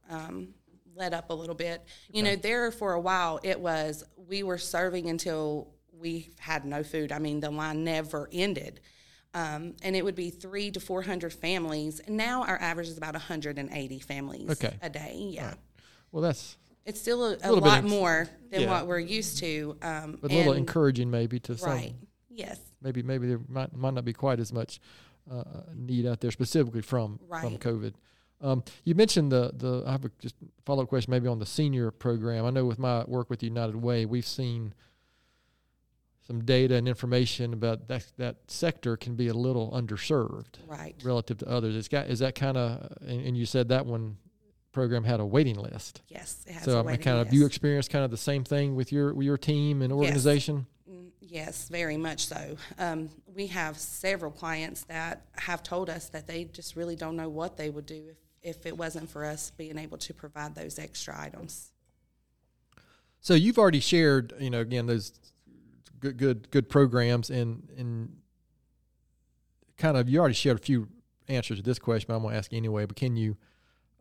um, 0.10 0.56
let 0.96 1.14
up 1.14 1.30
a 1.30 1.34
little 1.34 1.56
bit. 1.56 1.84
You 2.12 2.24
know, 2.24 2.36
there 2.36 2.72
for 2.72 2.94
a 2.94 3.00
while 3.00 3.40
it 3.44 3.60
was 3.60 4.04
we 4.16 4.44
were 4.44 4.58
serving 4.58 5.10
until 5.10 5.74
we 5.94 6.32
had 6.40 6.66
no 6.66 6.84
food. 6.84 7.12
I 7.12 7.20
mean, 7.20 7.40
the 7.40 7.52
line 7.52 7.84
never 7.84 8.30
ended. 8.32 8.80
Um, 9.34 9.76
and 9.82 9.96
it 9.96 10.04
would 10.04 10.16
be 10.16 10.30
three 10.30 10.72
to 10.72 10.80
400 10.80 11.32
families. 11.32 12.02
Now 12.08 12.44
our 12.44 12.60
average 12.60 12.88
is 12.90 12.98
about 12.98 13.14
180 13.14 14.00
families 14.00 14.50
Okay. 14.50 14.76
a 14.82 14.90
day. 14.90 15.30
Yeah. 15.32 15.54
well, 16.12 16.22
that's 16.22 16.58
It's 16.86 17.00
still 17.00 17.24
a, 17.24 17.34
a, 17.36 17.38
bit 17.38 17.52
lot 17.64 17.84
more 17.86 18.28
than 18.50 18.62
Yeah. 18.62 18.70
what 18.72 18.88
we're 18.88 19.00
used 19.00 19.38
to. 19.38 19.78
Um, 19.82 20.20
a 20.22 20.28
little 20.28 20.54
encouraging, 20.54 21.10
maybe 21.10 21.40
to 21.42 21.58
some. 21.58 21.70
Right. 21.70 21.94
Yes. 22.30 22.60
Maybe 22.82 23.04
maybe 23.04 23.28
there 23.28 23.40
might 23.48 23.74
might 23.76 23.94
not 23.94 24.04
be 24.04 24.14
quite 24.14 24.40
as 24.40 24.52
much 24.52 24.82
uh, 25.32 25.44
need 25.76 26.06
out 26.08 26.20
there 26.20 26.32
specifically 26.32 26.82
from 26.82 27.20
from 27.20 27.28
Right. 27.30 27.60
COVID. 27.60 27.94
Um, 28.42 28.64
you 28.84 28.96
mentioned 28.96 29.32
the 29.32 29.52
the 29.56 29.84
I 29.86 29.92
have 29.92 30.06
a 30.06 30.12
just 30.20 30.36
follow 30.66 30.84
up 30.84 30.90
question 30.90 31.12
maybe 31.12 31.28
on 31.28 31.40
the 31.40 31.46
senior 31.46 31.92
program. 31.92 32.46
I 32.46 32.50
know 32.50 32.66
with 32.66 32.80
my 32.80 33.04
work 33.06 33.30
with 33.30 33.44
United 33.44 33.76
Way, 33.76 34.06
we've 34.06 34.26
seen 34.26 34.74
some 36.28 36.44
data 36.44 36.76
and 36.76 36.88
information 36.88 37.54
about 37.54 37.88
that 37.88 38.06
that 38.18 38.38
sector 38.48 38.96
can 38.98 39.16
be 39.16 39.28
a 39.28 39.34
little 39.34 39.72
underserved 39.72 40.56
Right. 40.68 40.96
relative 41.04 41.40
to 41.40 41.48
others. 41.50 41.76
It's 41.76 41.88
got 41.88 42.08
is 42.08 42.20
that 42.20 42.36
kind 42.36 42.58
of 42.58 42.92
and, 43.02 43.26
and 43.28 43.38
you 43.38 43.46
said 43.46 43.70
that 43.70 43.86
one 43.86 44.18
program 44.72 45.04
had 45.04 45.20
a 45.20 45.26
waiting 45.26 45.58
list. 45.58 46.02
Yes. 46.08 46.46
It 46.48 46.54
has 46.54 46.64
So 46.64 46.80
I 46.80 46.84
mean, 46.84 46.98
kind 46.98 47.18
of 47.20 47.28
list. 47.28 47.36
you 47.36 47.46
experienced 47.46 47.90
kind 47.90 48.06
of 48.06 48.12
the 48.12 48.18
same 48.18 48.44
thing 48.44 48.76
with 48.76 48.92
your 48.92 49.14
with 49.14 49.26
your 49.26 49.38
team 49.38 49.82
and 49.82 49.92
organization. 49.92 50.66
Mm, 50.90 51.10
Yes, 51.20 51.70
very 51.70 51.96
much 51.98 52.26
so. 52.26 52.58
Um, 52.78 53.10
we 53.34 53.48
have 53.48 53.78
several 53.78 54.32
clients 54.32 54.84
that 54.86 55.26
have 55.38 55.64
told 55.64 55.90
us 55.90 56.10
that 56.10 56.28
they 56.28 56.44
just 56.46 56.76
really 56.76 56.96
don't 56.98 57.16
know 57.16 57.30
what 57.30 57.56
they 57.56 57.70
would 57.70 57.86
do 57.86 58.04
if, 58.10 58.18
if 58.44 58.66
it 58.66 58.78
wasn't 58.78 59.10
for 59.10 59.26
us 59.26 59.52
being 59.52 59.78
able 59.78 59.98
to 60.00 60.14
provide 60.14 60.56
those 60.56 60.80
extra 60.80 61.20
items. 61.20 61.72
So 63.20 63.34
you've 63.36 63.60
already 63.60 63.80
shared, 63.80 64.34
you 64.40 64.50
know, 64.50 64.62
again 64.62 64.88
those 64.88 65.14
good 66.00 66.18
good 66.18 66.50
good 66.52 66.70
programs 66.70 67.30
and 67.30 67.70
and 67.78 68.18
kind 69.78 69.98
of 69.98 70.10
you 70.10 70.20
already 70.20 70.34
shared 70.34 70.58
a 70.60 70.62
few 70.62 70.88
answers 71.28 71.58
to 71.58 71.64
this 71.64 71.80
question, 71.80 72.08
but 72.08 72.16
I'm 72.16 72.22
going 72.22 72.34
to 72.34 72.38
ask 72.38 72.54
anyway. 72.54 72.86
But 72.86 72.96
can 72.96 73.16
you 73.16 73.38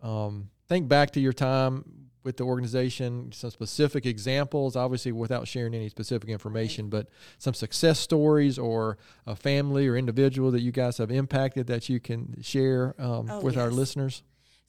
um, 0.02 0.50
think 0.68 0.88
back 0.88 1.10
to 1.12 1.20
your 1.20 1.32
time 1.32 1.84
with 2.22 2.36
the 2.36 2.44
organization, 2.44 3.32
some 3.32 3.50
specific 3.50 4.04
examples, 4.04 4.76
obviously 4.76 5.10
without 5.12 5.48
sharing 5.48 5.74
any 5.74 5.88
specific 5.88 6.28
information, 6.28 6.88
but 6.90 7.08
some 7.38 7.54
success 7.54 7.98
stories 7.98 8.58
or 8.58 8.98
a 9.26 9.34
family 9.34 9.88
or 9.88 9.96
individual 9.96 10.50
that 10.50 10.60
you 10.60 10.70
guys 10.70 10.98
have 10.98 11.10
impacted 11.10 11.66
that 11.66 11.88
you 11.88 11.98
can 11.98 12.36
share 12.42 12.94
um, 12.98 13.28
Oh, 13.30 13.40
with 13.40 13.56
our 13.56 13.70
listeners? 13.70 14.22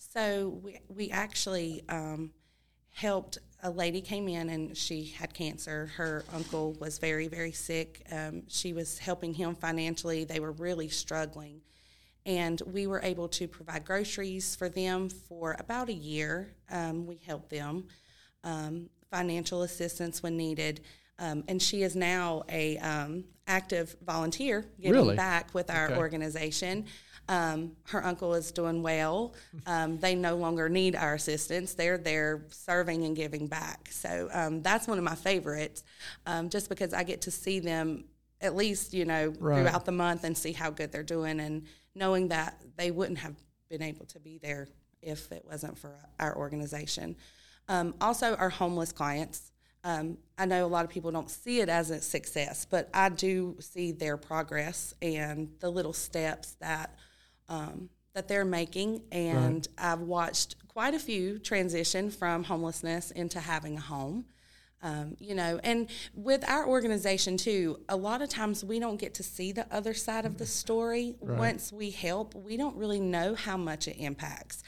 So 0.09 0.59
we, 0.63 0.79
we 0.89 1.11
actually 1.11 1.83
um, 1.87 2.31
helped 2.89 3.37
a 3.63 3.69
lady 3.69 4.01
came 4.01 4.27
in 4.27 4.49
and 4.49 4.75
she 4.75 5.13
had 5.17 5.33
cancer. 5.33 5.91
Her 5.95 6.25
uncle 6.33 6.73
was 6.79 6.97
very, 6.97 7.27
very 7.27 7.51
sick. 7.51 8.05
Um, 8.11 8.43
she 8.47 8.73
was 8.73 8.97
helping 8.97 9.33
him 9.33 9.55
financially. 9.55 10.23
They 10.23 10.39
were 10.39 10.53
really 10.53 10.89
struggling. 10.89 11.61
And 12.25 12.61
we 12.65 12.87
were 12.87 12.99
able 13.03 13.27
to 13.29 13.47
provide 13.47 13.85
groceries 13.85 14.55
for 14.55 14.69
them 14.69 15.07
for 15.09 15.55
about 15.59 15.89
a 15.89 15.93
year. 15.93 16.55
Um, 16.71 17.05
we 17.05 17.19
helped 17.25 17.51
them, 17.51 17.85
um, 18.43 18.89
financial 19.11 19.61
assistance 19.61 20.23
when 20.23 20.35
needed. 20.35 20.81
Um, 21.21 21.43
and 21.47 21.61
she 21.61 21.83
is 21.83 21.95
now 21.95 22.43
a 22.49 22.77
um, 22.79 23.23
active 23.47 23.95
volunteer 24.05 24.65
giving 24.81 24.91
Really? 24.93 25.15
back 25.15 25.53
with 25.53 25.69
our 25.69 25.85
Okay. 25.91 25.95
organization. 25.97 26.85
Um, 27.29 27.73
her 27.83 28.03
uncle 28.03 28.33
is 28.33 28.51
doing 28.51 28.81
well. 28.81 29.35
Um, 29.67 29.99
they 29.99 30.15
no 30.15 30.35
longer 30.35 30.67
need 30.67 30.95
our 30.95 31.13
assistance. 31.13 31.75
They're 31.75 31.99
there 31.99 32.45
serving 32.49 33.05
and 33.05 33.15
giving 33.15 33.47
back. 33.47 33.89
So 33.91 34.27
um, 34.33 34.63
that's 34.63 34.87
one 34.87 34.97
of 34.97 35.03
my 35.03 35.13
favorites, 35.15 35.83
um, 36.25 36.49
just 36.49 36.67
because 36.67 36.91
I 36.93 37.03
get 37.03 37.21
to 37.21 37.31
see 37.31 37.59
them 37.59 38.05
at 38.41 38.55
least, 38.55 38.91
you 38.91 39.05
know, 39.05 39.31
Right. 39.39 39.59
throughout 39.61 39.85
the 39.85 39.91
month 39.91 40.23
and 40.23 40.35
see 40.35 40.51
how 40.51 40.71
good 40.71 40.91
they're 40.91 41.03
doing 41.03 41.39
and 41.39 41.67
knowing 41.93 42.29
that 42.29 42.59
they 42.75 42.89
wouldn't 42.89 43.19
have 43.19 43.35
been 43.69 43.83
able 43.83 44.07
to 44.07 44.19
be 44.19 44.39
there 44.39 44.67
if 45.03 45.31
it 45.31 45.45
wasn't 45.45 45.77
for 45.77 45.93
our 46.19 46.35
organization. 46.35 47.15
Um, 47.69 47.93
also, 48.01 48.35
our 48.35 48.49
homeless 48.49 48.91
clients. 48.91 49.50
Um, 49.83 50.17
I 50.37 50.45
know 50.45 50.65
a 50.65 50.67
lot 50.67 50.85
of 50.85 50.91
people 50.91 51.11
don't 51.11 51.29
see 51.29 51.59
it 51.59 51.69
as 51.69 51.89
a 51.89 52.01
success, 52.01 52.65
but 52.69 52.89
I 52.93 53.09
do 53.09 53.57
see 53.59 53.91
their 53.91 54.17
progress 54.17 54.93
and 55.01 55.49
the 55.59 55.69
little 55.69 55.93
steps 55.93 56.55
that 56.61 56.95
um, 57.49 57.89
that 58.13 58.27
they're 58.27 58.45
making. 58.45 59.01
And 59.11 59.67
I've 59.77 60.01
watched 60.01 60.55
quite 60.67 60.93
a 60.93 60.99
few 60.99 61.39
transition 61.39 62.11
from 62.11 62.43
homelessness 62.43 63.11
into 63.11 63.39
having 63.39 63.77
a 63.77 63.81
home. 63.81 64.25
Um, 64.83 65.15
you 65.19 65.35
know, 65.35 65.59
and 65.63 65.87
with 66.15 66.47
our 66.49 66.67
organization 66.67 67.37
too, 67.37 67.79
a 67.87 67.95
lot 67.95 68.23
of 68.23 68.29
times 68.29 68.65
we 68.65 68.79
don't 68.79 68.97
get 68.97 69.13
to 69.15 69.23
see 69.23 69.51
the 69.51 69.67
other 69.71 69.93
side 69.93 70.25
of 70.25 70.39
the 70.39 70.45
story. 70.47 71.15
Once 71.37 71.71
we 71.71 71.91
help, 71.91 72.33
we 72.33 72.57
don't 72.57 72.75
really 72.75 72.99
know 72.99 73.35
how 73.35 73.57
much 73.57 73.87
it 73.87 73.97
impacts. 73.97 74.63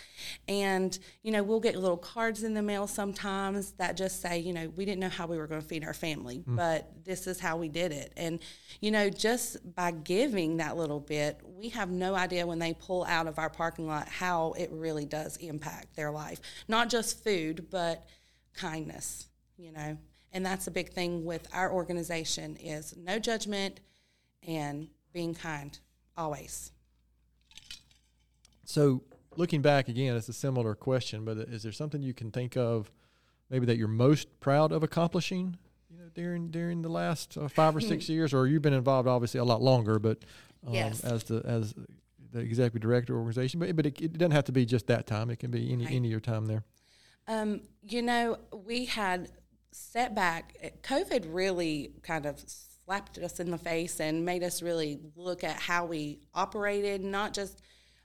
And, 0.47 0.97
you 1.23 1.31
know, 1.31 1.41
we'll 1.41 1.59
get 1.59 1.75
little 1.75 1.97
cards 1.97 2.43
in 2.43 2.53
the 2.53 2.61
mail 2.61 2.85
sometimes 2.85 3.71
that 3.73 3.97
just 3.97 4.21
say, 4.21 4.37
you 4.37 4.53
know, 4.53 4.71
we 4.75 4.85
didn't 4.85 4.99
know 4.99 5.09
how 5.09 5.25
we 5.25 5.37
were 5.37 5.47
going 5.47 5.61
to 5.61 5.67
feed 5.67 5.83
our 5.83 5.95
family, 5.95 6.43
but 6.45 6.91
this 7.03 7.25
is 7.25 7.39
how 7.39 7.57
we 7.57 7.67
did 7.67 7.91
it. 7.91 8.13
And, 8.15 8.39
you 8.81 8.91
know, 8.91 9.09
just 9.09 9.75
by 9.75 9.91
giving 9.91 10.57
that 10.57 10.77
little 10.77 10.99
bit, 10.99 11.41
we 11.43 11.69
have 11.69 11.89
no 11.89 12.13
idea 12.13 12.45
when 12.45 12.59
they 12.59 12.73
pull 12.73 13.03
out 13.05 13.25
of 13.25 13.39
our 13.39 13.49
parking 13.49 13.87
lot 13.87 14.07
how 14.07 14.53
it 14.53 14.69
really 14.71 15.05
does 15.05 15.37
impact 15.37 15.95
their 15.95 16.11
life. 16.11 16.39
Not 16.67 16.89
just 16.89 17.23
food, 17.23 17.67
but 17.71 18.05
kindness 18.53 19.27
you 19.57 19.71
know 19.71 19.97
and 20.31 20.45
that's 20.45 20.67
a 20.67 20.71
big 20.71 20.89
thing 20.91 21.23
with 21.25 21.47
our 21.53 21.71
organization 21.71 22.55
is 22.57 22.95
no 22.97 23.19
judgment 23.19 23.79
and 24.47 24.87
being 25.13 25.33
kind 25.33 25.79
always 26.17 26.71
So, 28.65 29.03
looking 29.35 29.61
back 29.61 29.87
again, 29.87 30.15
it's 30.15 30.29
a 30.29 30.33
similar 30.33 30.73
question, 30.75 31.25
but 31.25 31.37
is 31.37 31.63
there 31.63 31.71
something 31.71 32.01
you 32.01 32.13
can 32.13 32.31
think 32.31 32.55
of, 32.57 32.91
maybe 33.49 33.65
that 33.67 33.77
you're 33.77 33.87
most 33.87 34.39
proud 34.39 34.71
of 34.71 34.83
accomplishing, 34.83 35.57
you 35.89 35.97
know, 35.97 36.05
during 36.15 36.49
during 36.49 36.81
the 36.81 36.89
last 36.89 37.37
uh, 37.37 37.47
five 37.47 37.75
or 37.75 37.81
six 37.81 38.09
years, 38.15 38.33
or 38.33 38.47
you've 38.47 38.61
been 38.61 38.73
involved 38.73 39.07
obviously 39.07 39.39
a 39.39 39.43
lot 39.43 39.61
longer, 39.61 39.99
but 39.99 40.19
um, 40.65 40.73
Yes. 40.73 41.01
as 41.03 41.23
the 41.25 41.41
as 41.45 41.73
the 42.31 42.39
executive 42.39 42.81
director 42.81 43.13
of 43.13 43.19
organization, 43.19 43.59
but 43.59 43.75
but 43.75 43.85
it, 43.85 44.01
it 44.01 44.13
doesn't 44.17 44.31
have 44.31 44.45
to 44.45 44.51
be 44.51 44.65
just 44.65 44.87
that 44.87 45.05
time; 45.05 45.29
it 45.29 45.37
can 45.39 45.51
be 45.51 45.71
any 45.71 45.85
Right. 45.85 45.93
any 45.95 46.07
of 46.07 46.11
your 46.11 46.19
time 46.19 46.45
there. 46.47 46.63
um, 47.27 47.61
you 47.83 48.01
know 48.01 48.37
we 48.65 48.85
had 48.85 49.29
setback 49.73 50.55
covid 50.83 51.25
really 51.27 51.91
kind 52.03 52.25
of 52.25 52.41
slapped 52.45 53.17
us 53.17 53.39
in 53.39 53.51
the 53.51 53.57
face 53.57 53.99
and 53.99 54.23
made 54.25 54.43
us 54.43 54.61
really 54.61 54.99
look 55.15 55.43
at 55.43 55.55
how 55.55 55.85
we 55.85 56.19
operated 56.33 57.03
not 57.03 57.33
just 57.33 57.61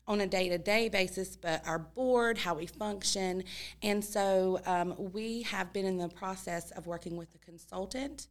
on 0.07 0.21
a 0.23 0.27
day-to-day 0.27 0.89
basis 0.89 1.37
but 1.37 1.67
our 1.67 1.79
board 1.79 2.39
how 2.39 2.55
we 2.55 2.67
function 2.67 3.45
and 3.83 4.05
so 4.05 4.61
um, 4.67 4.95
we 5.13 5.43
have 5.43 5.73
been 5.73 5.85
in 5.85 5.99
the 5.99 6.09
process 6.09 6.71
of 6.73 6.87
working 6.87 7.17
with 7.17 7.35
a 7.35 7.39
consultant 7.39 8.29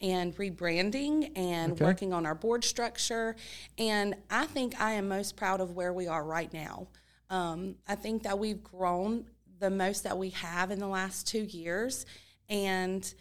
and 0.00 0.36
rebranding 0.36 1.30
and 1.36 1.72
Okay. 1.72 1.84
working 1.84 2.12
on 2.12 2.26
our 2.26 2.34
board 2.34 2.64
structure. 2.64 3.34
And 3.78 4.14
I 4.30 4.46
think 4.46 4.78
I 4.80 4.92
am 4.92 5.08
most 5.08 5.36
proud 5.36 5.60
of 5.60 5.74
where 5.74 5.92
we 5.92 6.06
are 6.06 6.22
right 6.22 6.52
now. 6.52 6.88
Um, 7.30 7.76
I 7.88 7.94
think 7.94 8.22
that 8.24 8.38
we've 8.38 8.62
grown 8.62 9.24
the 9.58 9.70
most 9.70 10.04
that 10.04 10.18
we 10.18 10.30
have 10.30 10.70
in 10.70 10.78
the 10.80 10.86
last 10.86 11.26
two 11.26 11.44
years. 11.44 12.04
And 12.48 13.12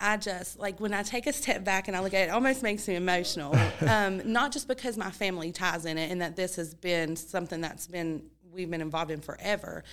I 0.00 0.16
just 0.16 0.58
like 0.58 0.80
when 0.80 0.94
I 0.94 1.02
take 1.02 1.26
a 1.26 1.32
step 1.32 1.64
back 1.64 1.88
and 1.88 1.96
I 1.96 2.00
look 2.00 2.14
at 2.14 2.22
it, 2.22 2.28
it 2.28 2.30
almost 2.30 2.62
makes 2.62 2.88
me 2.88 2.94
emotional. 2.96 3.54
um, 3.86 4.22
not 4.30 4.52
just 4.52 4.68
because 4.68 4.96
my 4.96 5.10
family 5.10 5.52
ties 5.52 5.84
in 5.84 5.98
it 5.98 6.10
and 6.10 6.22
that 6.22 6.36
this 6.36 6.56
has 6.56 6.74
been 6.74 7.16
something 7.16 7.60
that's 7.60 7.86
been 7.86 8.22
we've 8.52 8.70
been 8.70 8.80
involved 8.80 9.10
in 9.10 9.20
forever. 9.20 9.84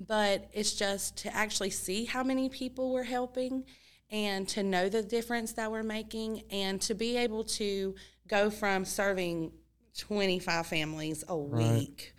But 0.00 0.48
it's 0.52 0.74
just 0.74 1.16
to 1.18 1.34
actually 1.34 1.70
see 1.70 2.04
how 2.04 2.22
many 2.22 2.48
people 2.48 2.92
we're 2.92 3.02
helping 3.02 3.64
and 4.10 4.46
to 4.48 4.62
know 4.62 4.88
the 4.88 5.02
difference 5.02 5.52
that 5.54 5.70
we're 5.70 5.82
making 5.82 6.42
and 6.50 6.80
to 6.82 6.94
be 6.94 7.16
able 7.16 7.44
to 7.44 7.94
go 8.28 8.50
from 8.50 8.84
serving 8.84 9.52
25 9.98 10.66
families 10.66 11.24
a 11.28 11.36
week 11.36 12.14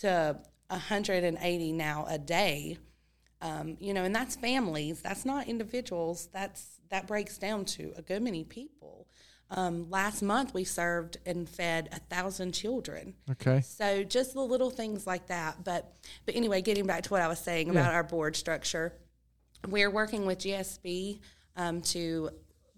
to 0.00 0.38
180 0.68 1.72
now 1.72 2.06
a 2.08 2.18
day. 2.18 2.78
Um, 3.42 3.76
you 3.80 3.92
know, 3.92 4.04
and 4.04 4.14
that's 4.14 4.36
families. 4.36 5.00
That's 5.02 5.24
not 5.24 5.48
individuals. 5.48 6.28
That's 6.32 6.78
that 6.90 7.06
breaks 7.06 7.36
down 7.38 7.64
to 7.76 7.92
a 7.96 8.02
good 8.02 8.22
many 8.22 8.44
people. 8.44 9.08
Um, 9.50 9.90
last 9.90 10.22
month 10.22 10.54
we 10.54 10.64
served 10.64 11.18
and 11.26 11.46
fed 11.48 11.88
a 11.92 11.98
thousand 12.14 12.52
children. 12.52 13.14
Okay. 13.32 13.60
So 13.60 14.02
just 14.04 14.32
the 14.32 14.40
little 14.40 14.70
things 14.70 15.06
like 15.06 15.26
that. 15.26 15.64
But 15.64 15.92
but 16.24 16.36
anyway, 16.36 16.62
getting 16.62 16.86
back 16.86 17.02
to 17.04 17.10
what 17.10 17.20
I 17.20 17.28
was 17.28 17.40
saying 17.40 17.66
Yeah. 17.66 17.72
about 17.72 17.92
our 17.92 18.04
board 18.04 18.36
structure, 18.36 18.94
we're 19.68 19.90
working 19.90 20.24
with 20.24 20.38
GSB 20.38 21.20
um, 21.56 21.82
to 21.82 22.30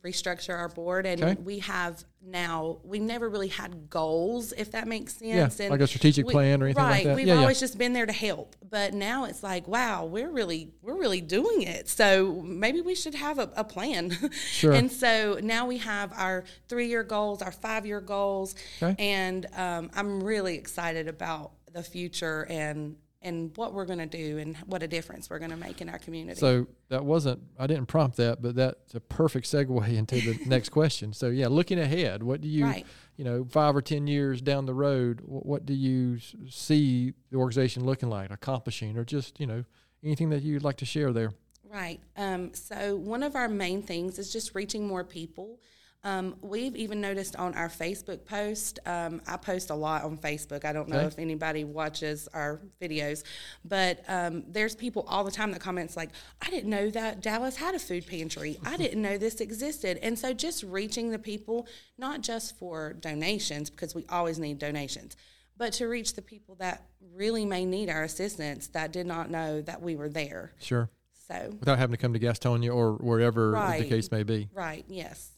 restructure 0.04 0.54
our 0.58 0.68
board, 0.68 1.06
and 1.06 1.22
Okay. 1.22 1.34
we 1.40 1.60
have 1.60 2.04
now. 2.26 2.78
We 2.84 2.98
never 2.98 3.28
really 3.28 3.48
had 3.48 3.88
goals, 3.90 4.52
if 4.52 4.72
that 4.72 4.86
makes 4.88 5.20
Yeah, 5.20 5.48
sense. 5.48 5.60
and 5.60 5.70
like 5.70 5.80
a 5.80 5.86
strategic 5.86 6.26
we- 6.26 6.32
plan 6.32 6.62
or 6.62 6.66
anything 6.66 6.82
like 6.82 6.92
right, 6.92 7.04
that. 7.04 7.16
We've 7.16 7.26
Yeah, 7.26 7.34
yeah. 7.34 7.40
always 7.40 7.60
just 7.60 7.78
been 7.78 7.92
there 7.92 8.06
to 8.06 8.12
help, 8.12 8.56
but 8.68 8.94
now 8.94 9.24
it's 9.24 9.42
like, 9.42 9.68
wow, 9.68 10.04
we're 10.04 10.30
really 10.30 10.72
we're 10.82 10.98
really 10.98 11.20
doing 11.20 11.62
it. 11.62 11.88
So 11.88 12.40
maybe 12.44 12.80
we 12.80 12.94
should 12.94 13.14
have 13.14 13.38
a, 13.38 13.50
a 13.56 13.64
plan. 13.64 14.10
Sure. 14.50 14.72
and 14.72 14.90
so 14.90 15.38
now 15.42 15.66
we 15.66 15.78
have 15.78 16.12
our 16.14 16.44
three 16.68 16.88
year 16.88 17.02
goals, 17.02 17.42
our 17.42 17.52
five 17.52 17.86
year 17.86 18.00
goals, 18.00 18.54
Okay. 18.82 18.94
and 18.98 19.46
um, 19.56 19.90
I'm 19.94 20.22
really 20.22 20.56
excited 20.56 21.08
about 21.08 21.52
the 21.72 21.82
future 21.82 22.46
and 22.48 22.96
and 23.24 23.56
what 23.56 23.72
we're 23.74 23.86
going 23.86 23.98
to 23.98 24.06
do 24.06 24.38
and 24.38 24.56
what 24.66 24.82
a 24.82 24.86
difference 24.86 25.28
we're 25.30 25.38
going 25.40 25.50
to 25.50 25.56
make 25.56 25.80
in 25.80 25.88
our 25.88 25.98
community. 25.98 26.38
So 26.38 26.66
that 26.90 27.04
wasn't 27.04 27.40
I 27.58 27.66
didn't 27.66 27.86
prompt 27.86 28.18
that, 28.18 28.40
but 28.42 28.54
that's 28.54 28.94
a 28.94 29.00
perfect 29.00 29.46
segue 29.46 29.88
into 29.88 30.16
the 30.20 30.38
next 30.46 30.68
question. 30.68 31.12
So 31.12 31.28
yeah, 31.28 31.48
looking 31.48 31.78
ahead, 31.80 32.22
what 32.22 32.40
do 32.40 32.48
you 32.48 32.64
Right. 32.66 32.86
you 33.16 33.24
know 33.24 33.44
five 33.50 33.74
or 33.74 33.82
ten 33.82 34.06
years 34.06 34.40
down 34.40 34.66
the 34.66 34.74
road, 34.74 35.20
wh- 35.22 35.44
what 35.44 35.66
do 35.66 35.74
you 35.74 36.18
see 36.50 37.14
the 37.30 37.36
organization 37.38 37.84
looking 37.84 38.08
like, 38.10 38.30
accomplishing, 38.30 38.96
or 38.96 39.04
just 39.04 39.40
you 39.40 39.46
know 39.46 39.64
anything 40.04 40.30
that 40.30 40.42
you'd 40.42 40.62
like 40.62 40.76
to 40.76 40.84
share 40.84 41.12
there? 41.12 41.32
Right. 41.68 41.98
Um, 42.16 42.54
so 42.54 42.94
one 42.94 43.22
of 43.24 43.34
our 43.34 43.48
main 43.48 43.82
things 43.82 44.18
is 44.18 44.32
just 44.32 44.54
reaching 44.54 44.86
more 44.86 45.02
people. 45.02 45.58
Um, 46.04 46.36
we've 46.42 46.76
even 46.76 47.00
noticed 47.00 47.34
on 47.36 47.54
our 47.54 47.70
Facebook 47.70 48.26
post. 48.26 48.78
Um, 48.84 49.22
I 49.26 49.38
post 49.38 49.70
a 49.70 49.74
lot 49.74 50.04
on 50.04 50.18
Facebook. 50.18 50.66
I 50.66 50.72
don't 50.74 50.88
know 50.88 50.98
Okay. 50.98 51.06
if 51.06 51.18
anybody 51.18 51.64
watches 51.64 52.28
our 52.34 52.60
videos, 52.80 53.24
but 53.64 54.04
um, 54.06 54.44
there's 54.48 54.76
people 54.76 55.06
all 55.08 55.24
the 55.24 55.30
time 55.30 55.50
that 55.52 55.60
comments 55.62 55.96
like, 55.96 56.10
"I 56.42 56.50
didn't 56.50 56.68
know 56.68 56.90
that 56.90 57.22
Dallas 57.22 57.56
had 57.56 57.74
a 57.74 57.78
food 57.78 58.06
pantry. 58.06 58.58
I 58.64 58.76
didn't 58.84 59.00
know 59.00 59.16
this 59.16 59.40
existed." 59.40 59.98
And 60.02 60.18
so 60.18 60.34
just 60.34 60.62
reaching 60.62 61.10
the 61.10 61.18
people, 61.18 61.66
not 61.96 62.20
just 62.20 62.58
for 62.58 62.92
donations 62.92 63.70
because 63.70 63.94
we 63.94 64.04
always 64.10 64.38
need 64.38 64.58
donations, 64.58 65.16
but 65.56 65.72
to 65.74 65.88
reach 65.88 66.14
the 66.14 66.22
people 66.22 66.54
that 66.56 66.82
really 67.14 67.46
may 67.46 67.64
need 67.64 67.88
our 67.88 68.02
assistance 68.02 68.66
that 68.68 68.92
did 68.92 69.06
not 69.06 69.30
know 69.30 69.62
that 69.62 69.80
we 69.80 69.96
were 69.96 70.10
there. 70.10 70.52
Sure, 70.60 70.90
So 71.28 71.54
without 71.60 71.78
having 71.78 71.96
to 71.96 72.00
come 72.00 72.12
to 72.12 72.18
Gastonia 72.18 72.74
or 72.74 72.92
wherever 72.94 73.52
the 73.78 73.84
case 73.88 74.10
may 74.10 74.22
be. 74.22 74.48
Right, 74.52 74.84
yes. 74.88 75.30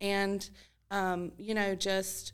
And, 0.00 0.48
um, 0.90 1.32
you 1.38 1.54
know, 1.54 1.74
just 1.74 2.32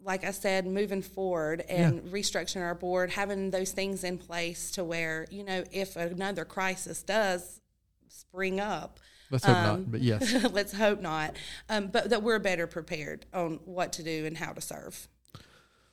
like 0.00 0.24
I 0.24 0.32
said, 0.32 0.66
moving 0.66 1.02
forward 1.02 1.62
and 1.62 2.02
restructuring 2.02 2.62
our 2.62 2.74
board, 2.74 3.10
having 3.10 3.50
those 3.50 3.72
things 3.72 4.04
in 4.04 4.18
place 4.18 4.70
to 4.72 4.84
where, 4.84 5.26
you 5.30 5.42
know, 5.44 5.64
if 5.72 5.96
another 5.96 6.44
crisis 6.44 7.02
does 7.02 7.60
spring 8.08 8.60
up, 8.60 9.00
Let's 9.30 9.44
hope 9.46 9.56
Um, 9.56 9.64
not, 9.64 9.90
but 9.90 10.00
yes. 10.02 10.44
let's 10.52 10.74
hope 10.74 11.00
not, 11.00 11.36
um, 11.68 11.88
but 11.88 12.10
that 12.10 12.22
we're 12.22 12.38
better 12.38 12.66
prepared 12.66 13.26
on 13.32 13.58
what 13.64 13.92
to 13.94 14.02
do 14.02 14.26
and 14.26 14.36
how 14.36 14.52
to 14.52 14.60
serve. 14.60 15.08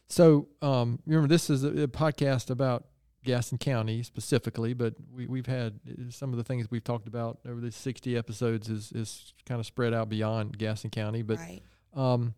So, 0.08 0.50
um, 0.62 1.00
remember, 1.06 1.30
this 1.30 1.50
is 1.50 1.64
a, 1.64 1.84
a 1.84 1.88
podcast 1.88 2.50
about 2.50 2.86
Gaston 3.24 3.58
County 3.58 4.04
specifically, 4.04 4.74
but 4.74 4.96
we, 5.14 5.28
we've 5.28 5.46
had 5.46 5.80
uh, 5.88 6.10
some 6.10 6.32
of 6.32 6.38
the 6.38 6.44
things 6.44 6.72
we've 6.72 6.84
talked 6.84 7.08
about 7.08 7.40
over 7.48 7.62
the 7.62 7.72
60 7.72 8.18
episodes 8.18 8.70
is, 8.70 8.92
is 8.94 9.34
kind 9.46 9.60
of 9.60 9.66
spread 9.66 9.94
out 9.94 10.10
beyond 10.10 10.58
Gaston 10.58 10.90
County. 10.90 11.22
But, 11.22 11.38
right. 11.38 11.62
um, 11.94 12.34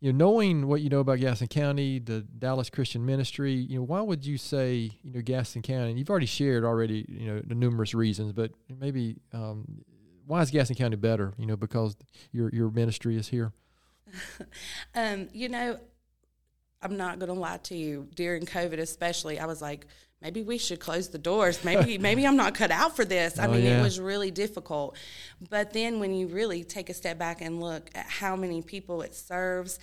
you 0.00 0.12
know, 0.12 0.26
knowing 0.26 0.66
what 0.66 0.82
you 0.82 0.90
know 0.90 1.00
about 1.00 1.20
Gaston 1.20 1.48
County, 1.48 1.98
the 1.98 2.20
Dallas 2.20 2.68
Christian 2.68 3.06
Ministry, 3.06 3.54
you 3.54 3.78
know, 3.78 3.84
why 3.84 4.02
would 4.02 4.26
you 4.26 4.36
say, 4.36 4.90
you 5.02 5.12
know, 5.12 5.22
Gaston 5.22 5.62
County, 5.62 5.94
you've 5.94 6.10
already 6.10 6.26
shared 6.26 6.64
already, 6.64 7.06
you 7.08 7.26
know, 7.26 7.40
the 7.40 7.54
numerous 7.54 7.94
reasons, 7.94 8.32
but 8.32 8.50
maybe, 8.78 9.16
um, 9.32 9.64
why 10.26 10.42
is 10.42 10.50
Gaston 10.50 10.76
County 10.76 10.96
better? 10.96 11.32
You 11.38 11.46
know, 11.46 11.56
because 11.56 11.96
your, 12.32 12.50
your 12.50 12.70
ministry 12.70 13.16
is 13.16 13.28
here. 13.28 13.52
Um, 14.94 15.28
you 15.32 15.48
know, 15.48 15.78
I'm 16.84 16.96
not 16.96 17.18
going 17.18 17.32
to 17.32 17.38
lie 17.38 17.56
to 17.64 17.74
you. 17.76 18.08
During 18.14 18.44
COVID, 18.44 18.78
especially, 18.78 19.40
I 19.40 19.46
was 19.46 19.62
like, 19.62 19.86
maybe 20.20 20.42
we 20.42 20.58
should 20.58 20.80
close 20.80 21.08
the 21.08 21.18
doors. 21.18 21.64
Maybe, 21.64 21.98
maybe 22.08 22.26
I'm 22.26 22.36
not 22.36 22.54
cut 22.54 22.70
out 22.70 22.94
for 22.94 23.04
this. 23.04 23.38
I 23.38 23.46
Oh, 23.46 23.52
mean, 23.52 23.64
yeah. 23.64 23.80
it 23.80 23.82
was 23.82 23.98
really 23.98 24.30
difficult. 24.30 24.96
But 25.50 25.72
then 25.72 25.98
when 25.98 26.14
you 26.14 26.26
really 26.28 26.62
take 26.62 26.90
a 26.90 26.94
step 26.94 27.18
back 27.18 27.40
and 27.40 27.60
look 27.60 27.90
at 27.94 28.06
how 28.06 28.36
many 28.36 28.62
people 28.62 29.02
it 29.02 29.14
serves, 29.14 29.78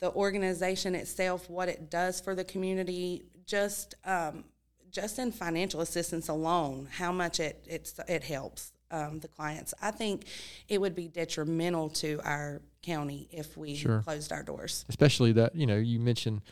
the 0.00 0.10
organization 0.12 0.94
itself, 0.94 1.48
what 1.48 1.68
it 1.68 1.90
does 1.90 2.20
for 2.20 2.34
the 2.34 2.44
community, 2.44 3.24
just 3.46 3.94
um, 4.04 4.44
just 4.90 5.18
in 5.18 5.32
financial 5.32 5.80
assistance 5.80 6.28
alone, 6.28 6.88
how 6.90 7.10
much 7.12 7.40
it 7.40 7.64
it's, 7.68 7.98
it 8.08 8.22
helps 8.22 8.72
um, 8.90 9.18
the 9.20 9.28
clients. 9.28 9.74
I 9.82 9.90
think 9.90 10.24
it 10.68 10.80
would 10.80 10.94
be 10.94 11.08
detrimental 11.08 11.88
to 11.90 12.20
our 12.24 12.62
county 12.84 13.28
if 13.32 13.56
we 13.56 13.74
Sure. 13.74 14.02
closed 14.02 14.32
our 14.32 14.42
doors. 14.42 14.84
especially 14.88 15.32
that 15.32 15.54
you 15.56 15.66
know 15.66 15.76
you 15.76 15.98
mentioned 16.00 16.42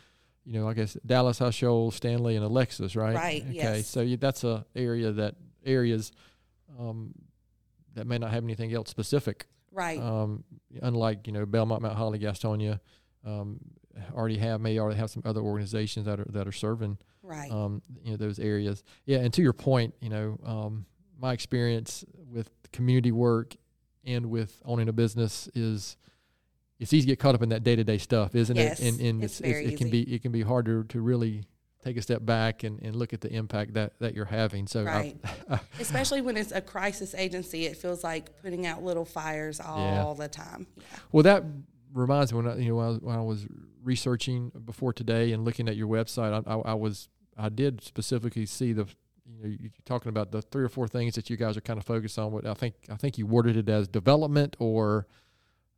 you 0.45 0.53
know 0.55 0.69
i 0.69 0.75
guess 0.75 0.97
dallas 1.07 1.39
High 1.39 1.51
stanley 1.51 2.37
and 2.37 2.45
alexis 2.45 2.97
right 2.97 3.15
Right, 3.15 3.43
okay 3.43 3.53
yes. 3.55 3.87
so 3.87 4.01
you, 4.01 4.17
that's 4.17 4.43
a 4.45 4.65
area 4.75 5.13
that 5.13 5.35
areas 5.65 6.11
um, 6.79 7.13
that 7.95 8.07
may 8.07 8.19
not 8.19 8.31
have 8.31 8.43
anything 8.45 8.73
else 8.73 8.89
specific 8.91 9.47
Right. 9.71 9.99
um, 10.01 10.45
unlike 10.83 11.27
you 11.27 11.33
know 11.33 11.47
belmont 11.47 11.83
mount 11.83 11.97
holly 11.97 12.19
gastonia 12.19 12.81
um, 13.25 13.61
already 14.15 14.39
have 14.39 14.61
may 14.61 14.79
already 14.79 14.99
have 14.99 15.11
some 15.11 15.23
other 15.25 15.41
organizations 15.41 16.07
that 16.07 16.19
are 16.19 16.27
that 16.31 16.49
are 16.49 16.53
serving 16.53 16.99
right. 17.23 17.51
um, 17.51 17.83
you 18.03 18.11
know 18.13 18.17
those 18.17 18.39
areas. 18.39 18.83
Yeah, 19.05 19.19
and 19.19 19.33
to 19.35 19.43
your 19.43 19.53
point, 19.53 19.95
you 20.01 20.09
know, 20.09 20.39
um, 20.45 20.87
my 21.21 21.33
experience 21.33 22.05
with 22.31 22.51
community 22.73 23.13
work 23.13 23.55
and 24.05 24.27
with 24.27 24.61
owning 24.65 24.89
a 24.89 24.93
business 24.93 25.49
is 25.55 25.97
it's 26.83 26.93
easy 26.93 27.07
to 27.07 27.13
get 27.13 27.19
caught 27.19 27.35
up 27.35 27.43
in 27.43 27.49
that 27.51 27.63
day 27.65 27.77
to 27.77 27.85
day 27.85 27.99
stuff, 27.99 28.35
isn't 28.35 28.57
Yes, 28.57 28.81
it? 28.81 28.89
And, 28.89 29.01
and 29.01 29.25
it's 29.25 29.41
it's, 29.41 29.49
very 29.49 29.67
it 29.67 29.79
can 29.79 29.89
easy. 29.89 30.05
be 30.05 30.15
it 30.15 30.23
can 30.23 30.33
be 30.33 30.43
harder 30.43 30.85
to 30.85 31.01
really 31.01 31.45
take 31.85 31.97
a 31.97 32.03
step 32.03 32.25
back 32.25 32.63
and, 32.63 32.81
and 32.83 32.95
look 32.95 33.13
at 33.13 33.21
the 33.21 33.33
impact 33.33 33.75
that, 33.75 33.93
that 33.99 34.15
you're 34.15 34.25
having. 34.27 34.67
So 34.69 34.83
I- 34.83 34.85
Right. 34.85 35.17
Especially 35.81 36.21
when 36.21 36.37
it's 36.37 36.53
a 36.53 36.61
crisis 36.61 37.13
agency, 37.15 37.67
it 37.67 37.77
feels 37.77 38.05
like 38.05 38.41
putting 38.41 38.67
out 38.67 38.85
little 38.85 39.05
fires 39.05 39.59
all 39.61 40.15
the 40.15 40.29
time. 40.29 40.67
Yeah. 40.77 40.83
Well, 41.11 41.23
that 41.25 41.43
reminds 41.93 42.33
me 42.33 42.37
when 42.41 42.49
I, 42.53 42.57
you 42.59 42.69
know 42.69 42.77
when 42.77 42.87
I, 42.87 42.89
was, 42.91 43.01
when 43.01 43.17
I 43.17 43.23
was 43.23 43.47
researching 43.83 44.51
before 44.65 44.93
today 44.93 45.33
and 45.33 45.45
looking 45.45 45.69
at 45.69 45.77
your 45.77 45.89
website, 45.89 46.33
I, 46.47 46.53
I, 46.53 46.73
I 46.73 46.75
was 46.75 47.09
I 47.37 47.49
did 47.49 47.83
specifically 47.83 48.47
see 48.47 48.73
the 48.73 48.87
you 49.27 49.39
know 49.43 49.49
you 49.49 49.71
talking 49.85 50.09
about 50.11 50.31
the 50.31 50.41
three 50.43 50.63
or 50.63 50.69
four 50.69 50.87
things 50.87 51.15
that 51.17 51.31
you 51.31 51.37
guys 51.37 51.57
are 51.57 51.61
kind 51.63 51.79
of 51.79 51.85
focused 51.85 52.19
on. 52.19 52.31
What 52.33 52.47
I 52.47 52.55
think 52.55 52.75
I 52.91 52.97
think 52.97 53.19
you 53.19 53.27
worded 53.27 53.57
it 53.57 53.69
as 53.69 53.89
development, 53.89 54.55
or 54.61 55.07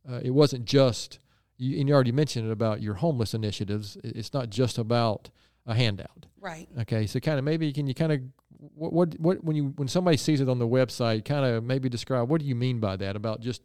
uh, 0.09 0.19
it 0.23 0.31
wasn't 0.31 0.65
just 0.65 1.19
you. 1.57 1.79
And 1.79 1.87
you 1.87 1.95
already 1.95 2.11
mentioned 2.11 2.47
it 2.47 2.51
about 2.51 2.81
your 2.81 2.95
homeless 2.95 3.33
initiatives. 3.33 3.97
It's 4.03 4.33
not 4.33 4.49
just 4.49 4.77
about 4.77 5.29
a 5.65 5.73
handout. 5.73 6.25
Right. 6.39 6.67
Okay, 6.81 7.07
so 7.07 7.19
kind 7.19 7.39
of 7.39 7.45
maybe 7.45 7.71
can 7.73 7.87
you 7.87 7.95
kind 7.95 8.11
of 8.11 8.21
what, 8.57 8.93
what 8.93 9.19
what 9.19 9.43
when 9.43 9.55
you 9.55 9.73
when 9.75 9.87
somebody 9.87 10.17
sees 10.17 10.41
it 10.41 10.49
on 10.49 10.59
the 10.59 10.67
website, 10.67 11.25
kind 11.25 11.45
of 11.45 11.63
maybe 11.63 11.89
describe 11.89 12.29
what 12.29 12.39
do 12.41 12.47
you 12.47 12.55
mean 12.55 12.79
by 12.79 12.95
that 12.97 13.15
about 13.15 13.41
just 13.41 13.61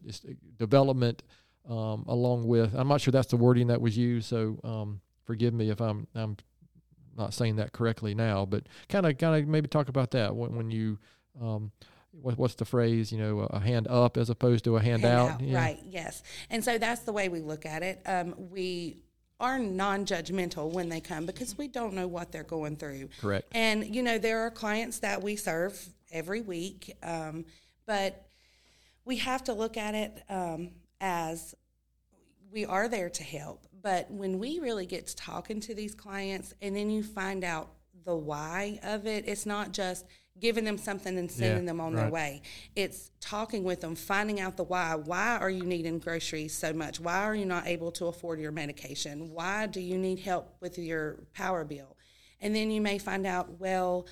development 0.56 1.22
um, 1.68 2.04
along 2.08 2.46
with 2.46 2.74
I'm 2.74 2.88
not 2.88 3.00
sure 3.00 3.12
that's 3.12 3.28
the 3.28 3.36
wording 3.36 3.66
that 3.68 3.80
was 3.80 3.96
used, 3.96 4.28
so 4.28 4.58
um, 4.64 5.00
forgive 5.24 5.52
me 5.52 5.70
if 5.70 5.80
I'm 5.80 6.06
I'm 6.14 6.36
not 7.16 7.34
saying 7.34 7.56
that 7.56 7.72
correctly 7.72 8.14
now, 8.14 8.46
but 8.46 8.66
kind 8.88 9.04
of 9.04 9.18
kind 9.18 9.42
of 9.42 9.48
maybe 9.48 9.68
talk 9.68 9.88
about 9.88 10.12
that 10.12 10.34
when, 10.34 10.54
when 10.56 10.70
you 10.70 10.98
um, 11.40 11.70
what, 12.12 12.38
what's 12.38 12.54
the 12.54 12.64
phrase 12.64 13.12
you 13.12 13.18
know 13.18 13.40
a 13.50 13.60
hand 13.60 13.86
up 13.88 14.16
as 14.16 14.30
opposed 14.30 14.64
to 14.64 14.76
a 14.76 14.82
hand, 14.82 15.04
out, 15.04 15.30
Handout, 15.30 15.48
Yeah. 15.48 15.58
Right. 15.58 15.80
Yes. 15.88 16.22
And 16.50 16.64
so 16.64 16.78
that's 16.78 17.02
the 17.02 17.12
way 17.12 17.28
we 17.28 17.40
look 17.40 17.66
at 17.66 17.82
it. 17.82 18.00
Um, 18.06 18.34
we 18.50 18.98
are 19.38 19.58
non-judgmental 19.58 20.70
when 20.70 20.88
they 20.88 21.00
come 21.00 21.24
because 21.24 21.56
we 21.56 21.66
don't 21.66 21.94
know 21.94 22.06
what 22.06 22.30
they're 22.30 22.42
going 22.42 22.76
through. 22.76 23.08
Correct. 23.20 23.48
And 23.52 23.94
you 23.94 24.02
know 24.02 24.18
there 24.18 24.40
are 24.40 24.50
clients 24.50 24.98
that 25.00 25.22
we 25.22 25.36
serve 25.36 25.88
every 26.10 26.40
week, 26.40 26.96
um, 27.02 27.44
but 27.86 28.26
we 29.04 29.16
have 29.16 29.44
to 29.44 29.54
look 29.54 29.76
at 29.76 29.94
it 29.94 30.22
um, 30.28 30.70
as 31.00 31.54
we 32.52 32.64
are 32.64 32.88
there 32.88 33.08
to 33.10 33.22
help. 33.22 33.66
But 33.82 34.10
when 34.10 34.38
we 34.38 34.58
really 34.58 34.86
get 34.86 35.06
to 35.06 35.16
talking 35.16 35.60
to 35.60 35.74
these 35.74 35.94
clients 35.94 36.52
and 36.60 36.76
then 36.76 36.90
you 36.90 37.02
find 37.02 37.44
out 37.44 37.70
the 38.04 38.14
why 38.14 38.78
of 38.82 39.06
it, 39.06 39.24
it's 39.26 39.46
not 39.46 39.72
just 39.72 40.04
giving 40.40 40.64
them 40.64 40.78
something 40.78 41.18
and 41.18 41.30
sending 41.30 41.64
Yeah, 41.64 41.70
them 41.70 41.80
on 41.80 41.92
right. 41.92 42.02
their 42.02 42.10
way. 42.10 42.42
It's 42.74 43.10
talking 43.20 43.62
with 43.64 43.80
them, 43.82 43.94
finding 43.94 44.40
out 44.40 44.56
the 44.56 44.64
why. 44.64 44.94
Why 44.94 45.36
are 45.36 45.50
you 45.50 45.62
needing 45.64 45.98
groceries 45.98 46.54
so 46.56 46.72
much? 46.72 46.98
Why 47.00 47.22
are 47.24 47.34
you 47.34 47.44
not 47.46 47.66
able 47.66 47.92
to 47.92 48.06
afford 48.06 48.40
your 48.40 48.52
medication? 48.52 49.30
Why 49.32 49.66
do 49.66 49.80
you 49.80 49.98
need 49.98 50.20
help 50.20 50.56
with 50.60 50.78
your 50.78 51.20
power 51.34 51.64
bill? 51.64 51.96
And 52.40 52.54
then 52.56 52.70
you 52.70 52.80
may 52.80 52.98
find 52.98 53.26
out, 53.26 53.60
well, 53.60 54.06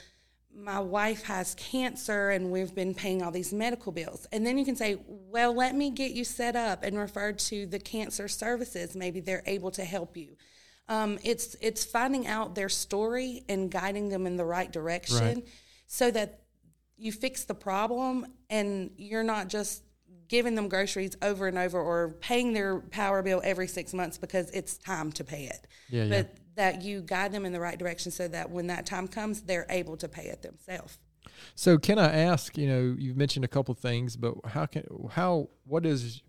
my 0.55 0.81
wife 0.81 1.25
has 1.25 1.55
cancer 1.55 2.31
and 2.31 2.51
we've 2.51 2.75
been 2.75 2.95
paying 2.95 3.23
all 3.23 3.31
these 3.31 3.53
medical 3.53 3.93
bills. 3.93 4.27
And 4.33 4.45
then 4.47 4.59
you 4.59 4.65
can 4.65 4.77
say, 4.77 4.99
well, 5.07 5.55
let 5.55 5.75
me 5.75 5.91
get 5.91 6.13
you 6.13 6.25
set 6.25 6.57
up 6.57 6.83
and 6.83 6.99
referred 6.99 7.39
to 7.41 7.67
the 7.67 7.79
cancer 7.79 8.29
services. 8.29 8.97
Maybe 8.97 9.21
they're 9.21 9.43
able 9.47 9.71
to 9.73 9.85
help 9.85 10.17
you. 10.17 10.37
Um, 10.89 11.19
it's 11.23 11.55
it's 11.61 11.85
finding 11.85 12.27
out 12.27 12.55
their 12.55 12.71
story 12.71 13.45
and 13.49 13.71
guiding 13.71 14.09
them 14.09 14.27
in 14.27 14.37
the 14.39 14.45
right 14.45 14.73
direction 14.73 15.19
Right. 15.19 15.49
So 15.89 16.11
that 16.13 16.43
you 16.97 17.11
fix 17.11 17.45
the 17.45 17.55
problem 17.55 18.27
and 18.49 18.91
you're 18.97 19.25
not 19.25 19.49
just 19.49 19.83
giving 20.29 20.55
them 20.55 20.69
groceries 20.69 21.17
over 21.23 21.49
and 21.49 21.57
over 21.59 21.81
or 21.81 22.11
paying 22.21 22.53
their 22.53 22.81
power 22.81 23.23
bill 23.23 23.41
every 23.43 23.67
six 23.67 23.95
months 23.95 24.19
because 24.19 24.51
it's 24.51 24.77
time 24.77 25.11
to 25.11 25.25
pay 25.25 25.45
it. 25.45 25.67
Yeah, 25.89 26.05
yeah. 26.05 26.09
but 26.09 26.37
that 26.55 26.83
you 26.83 27.01
guide 27.01 27.33
them 27.33 27.47
in 27.47 27.53
the 27.53 27.61
right 27.61 27.79
direction 27.79 28.13
so 28.13 28.29
that 28.29 28.51
when 28.51 28.67
that 28.67 28.85
time 28.85 29.09
comes, 29.09 29.43
they're 29.43 29.67
able 29.71 29.97
to 29.97 30.09
pay 30.09 30.25
it 30.25 30.43
themselves. 30.43 30.99
So 31.55 31.79
can 31.79 31.99
I 31.99 32.15
ask? 32.15 32.59
You 32.59 32.69
know, 32.69 32.97
you've 32.99 33.17
mentioned 33.17 33.45
a 33.45 33.49
couple 33.49 33.75
things, 33.75 34.17
but 34.17 34.35
how 34.45 34.67
can 34.67 34.85
how 35.11 35.49
what 35.65 35.87
is 35.87 36.23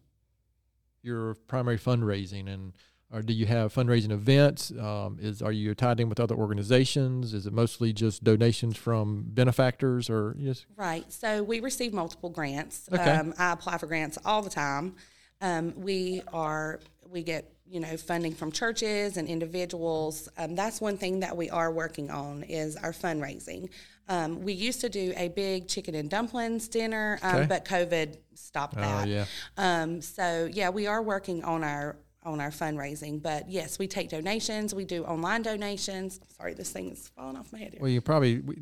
your 1.01 1.35
primary 1.47 1.77
fundraising, 1.77 2.47
and 2.47 2.73
or 3.11 3.21
do 3.21 3.33
you 3.33 3.45
have 3.45 3.73
fundraising 3.73 4.11
events? 4.11 4.71
Um, 4.71 5.17
is 5.19 5.41
are 5.41 5.51
you 5.51 5.73
tied 5.75 5.99
in 5.99 6.09
with 6.09 6.19
other 6.19 6.35
organizations? 6.35 7.33
Is 7.33 7.47
it 7.47 7.53
mostly 7.53 7.91
just 7.93 8.23
donations 8.23 8.77
from 8.77 9.23
benefactors, 9.27 10.09
or 10.09 10.35
just 10.39 10.65
Right. 10.75 11.11
So 11.11 11.43
we 11.43 11.59
receive 11.59 11.93
multiple 11.93 12.29
grants. 12.29 12.87
Okay. 12.91 13.01
Um, 13.03 13.33
I 13.37 13.51
apply 13.53 13.77
for 13.77 13.87
grants 13.87 14.17
all 14.25 14.41
the 14.41 14.49
time. 14.49 14.95
Um, 15.41 15.73
we 15.77 16.21
are 16.33 16.79
we 17.09 17.23
get 17.23 17.51
you 17.65 17.79
know 17.79 17.97
funding 17.97 18.33
from 18.33 18.51
churches 18.51 19.17
and 19.17 19.27
individuals. 19.27 20.29
Um, 20.37 20.55
that's 20.55 20.79
one 20.81 20.97
thing 20.97 21.21
that 21.21 21.35
we 21.35 21.49
are 21.49 21.71
working 21.71 22.11
on 22.11 22.43
is 22.43 22.75
our 22.75 22.91
fundraising. 22.91 23.69
Um, 24.07 24.41
we 24.43 24.53
used 24.53 24.81
to 24.81 24.89
do 24.89 25.13
a 25.15 25.27
big 25.29 25.67
chicken 25.67 25.93
and 25.93 26.09
dumplings 26.09 26.67
dinner, 26.67 27.19
um, 27.21 27.35
Okay. 27.35 27.45
but 27.45 27.65
COVID 27.65 28.17
stopped 28.33 28.75
that. 28.75 29.03
Oh, 29.03 29.05
that. 29.05 29.07
yeah. 29.07 29.25
Um, 29.57 30.01
so 30.01 30.49
yeah, 30.51 30.69
we 30.69 30.87
are 30.87 31.01
working 31.01 31.43
on 31.43 31.63
our 31.63 31.95
on 32.29 32.39
our 32.39 32.51
fundraising. 32.51 33.21
But 33.21 33.49
yes, 33.49 33.79
we 33.79 33.87
take 33.87 34.09
donations. 34.09 34.73
We 34.73 34.85
do 34.85 35.03
online 35.03 35.41
donations. 35.41 36.19
Sorry, 36.37 36.53
this 36.53 36.71
thing 36.71 36.91
is 36.91 37.09
falling 37.15 37.37
off 37.37 37.51
my 37.51 37.59
head 37.59 37.71
here. 37.73 37.81
well, 37.81 37.89
you 37.91 38.01
probably 38.01 38.39
we, 38.39 38.57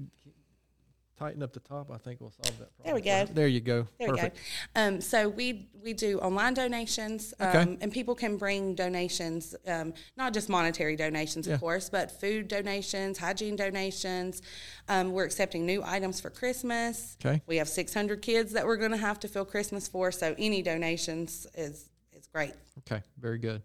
tighten 1.17 1.41
up 1.41 1.51
the 1.51 1.59
top? 1.59 1.89
I 1.91 1.97
think 1.97 2.21
we'll 2.21 2.31
solve 2.43 2.57
that. 2.59 2.75
Problem. 2.77 2.85
There 2.85 2.95
we 2.95 3.01
go. 3.01 3.33
There 3.33 3.47
you 3.47 3.59
go. 3.59 3.87
There 3.99 4.09
Perfect. 4.09 4.35
we 4.35 4.81
go. 4.81 4.87
Um, 4.87 5.01
so 5.01 5.27
we 5.29 5.67
we 5.83 5.93
do 5.93 6.19
online 6.19 6.53
donations, 6.53 7.33
um, 7.39 7.47
Okay. 7.47 7.77
and 7.81 7.91
people 7.91 8.13
can 8.13 8.37
bring 8.37 8.75
donations, 8.75 9.55
um, 9.67 9.93
not 10.17 10.33
just 10.33 10.47
monetary 10.49 10.95
donations, 10.95 11.47
Yeah. 11.47 11.55
of 11.55 11.59
course, 11.61 11.89
but 11.89 12.11
food 12.11 12.47
donations, 12.47 13.17
hygiene 13.17 13.55
donations. 13.55 14.41
Um, 14.89 15.11
we're 15.11 15.23
accepting 15.25 15.65
new 15.65 15.81
items 15.83 16.19
for 16.19 16.29
Christmas. 16.29 17.15
Okay. 17.25 17.41
We 17.47 17.57
have 17.57 17.69
600 17.69 18.21
kids 18.21 18.51
that 18.53 18.65
we're 18.65 18.77
going 18.77 18.91
to 18.91 18.97
have 18.97 19.19
to 19.21 19.27
fill 19.27 19.45
Christmas 19.45 19.87
for, 19.87 20.11
so 20.11 20.35
any 20.37 20.61
donations 20.61 21.47
is 21.55 21.89
great. 22.37 22.53
Okay, 22.79 23.01
very 23.19 23.37
good. 23.39 23.61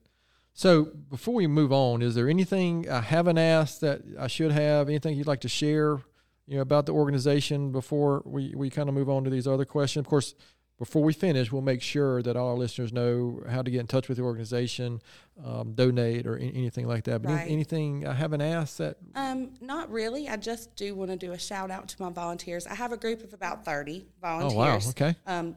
So 0.54 0.84
before 0.84 1.34
we 1.34 1.46
move 1.46 1.72
on, 1.72 2.02
is 2.02 2.14
there 2.14 2.28
anything 2.28 2.88
I 2.88 3.00
haven't 3.00 3.38
asked 3.38 3.80
that 3.82 4.02
I 4.18 4.26
should 4.26 4.52
have? 4.52 4.88
Anything 4.88 5.16
you'd 5.16 5.26
like 5.26 5.40
to 5.42 5.48
share, 5.48 5.98
you 6.46 6.56
know, 6.56 6.60
about 6.62 6.86
the 6.86 6.92
organization 6.92 7.72
before 7.72 8.22
we, 8.24 8.54
we 8.54 8.68
kind 8.70 8.88
of 8.88 8.94
move 8.94 9.08
on 9.08 9.24
to 9.24 9.30
these 9.30 9.46
other 9.46 9.64
questions? 9.64 10.04
Of 10.04 10.10
course, 10.10 10.34
before 10.78 11.02
we 11.02 11.12
finish, 11.12 11.52
we'll 11.52 11.62
make 11.62 11.80
sure 11.80 12.22
that 12.22 12.36
all 12.36 12.48
our 12.48 12.56
listeners 12.56 12.92
know 12.92 13.42
how 13.48 13.62
to 13.62 13.70
get 13.70 13.80
in 13.80 13.86
touch 13.86 14.08
with 14.08 14.18
the 14.18 14.24
organization, 14.24 15.00
um, 15.44 15.72
donate, 15.74 16.26
or 16.26 16.36
anything 16.36 16.86
like 16.86 17.04
that. 17.04 17.22
But 17.22 17.30
any- 17.32 17.52
anything 17.52 18.06
I 18.06 18.14
haven't 18.14 18.40
asked 18.42 18.78
that 18.78 18.96
Um, 19.14 19.52
not 19.60 19.90
really. 19.90 20.28
I 20.28 20.36
just 20.36 20.74
do 20.76 20.94
want 20.94 21.10
to 21.10 21.16
do 21.16 21.32
a 21.32 21.38
shout 21.38 21.70
out 21.70 21.88
to 21.88 22.02
my 22.02 22.10
volunteers. 22.10 22.66
I 22.66 22.74
have 22.74 22.92
a 22.92 22.96
group 22.96 23.22
of 23.22 23.32
about 23.32 23.64
30 23.64 24.06
volunteers. 24.20 24.54
Oh 24.54 24.56
wow, 24.56 24.78
okay. 24.90 25.14
um, 25.26 25.56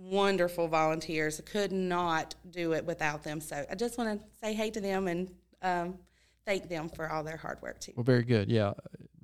wonderful 0.00 0.68
volunteers. 0.68 1.40
Could 1.44 1.72
not 1.72 2.34
do 2.50 2.72
it 2.72 2.84
without 2.84 3.22
them. 3.22 3.40
So 3.40 3.64
I 3.70 3.74
just 3.74 3.98
want 3.98 4.18
to 4.18 4.26
say 4.42 4.54
hey 4.54 4.70
to 4.70 4.80
them 4.80 5.08
and 5.08 5.30
um, 5.62 5.98
thank 6.46 6.68
them 6.68 6.88
for 6.88 7.10
all 7.10 7.22
their 7.22 7.36
hard 7.36 7.60
work 7.62 7.80
too. 7.80 7.92
Well, 7.96 8.04
very 8.04 8.22
good. 8.24 8.48
Yeah, 8.48 8.72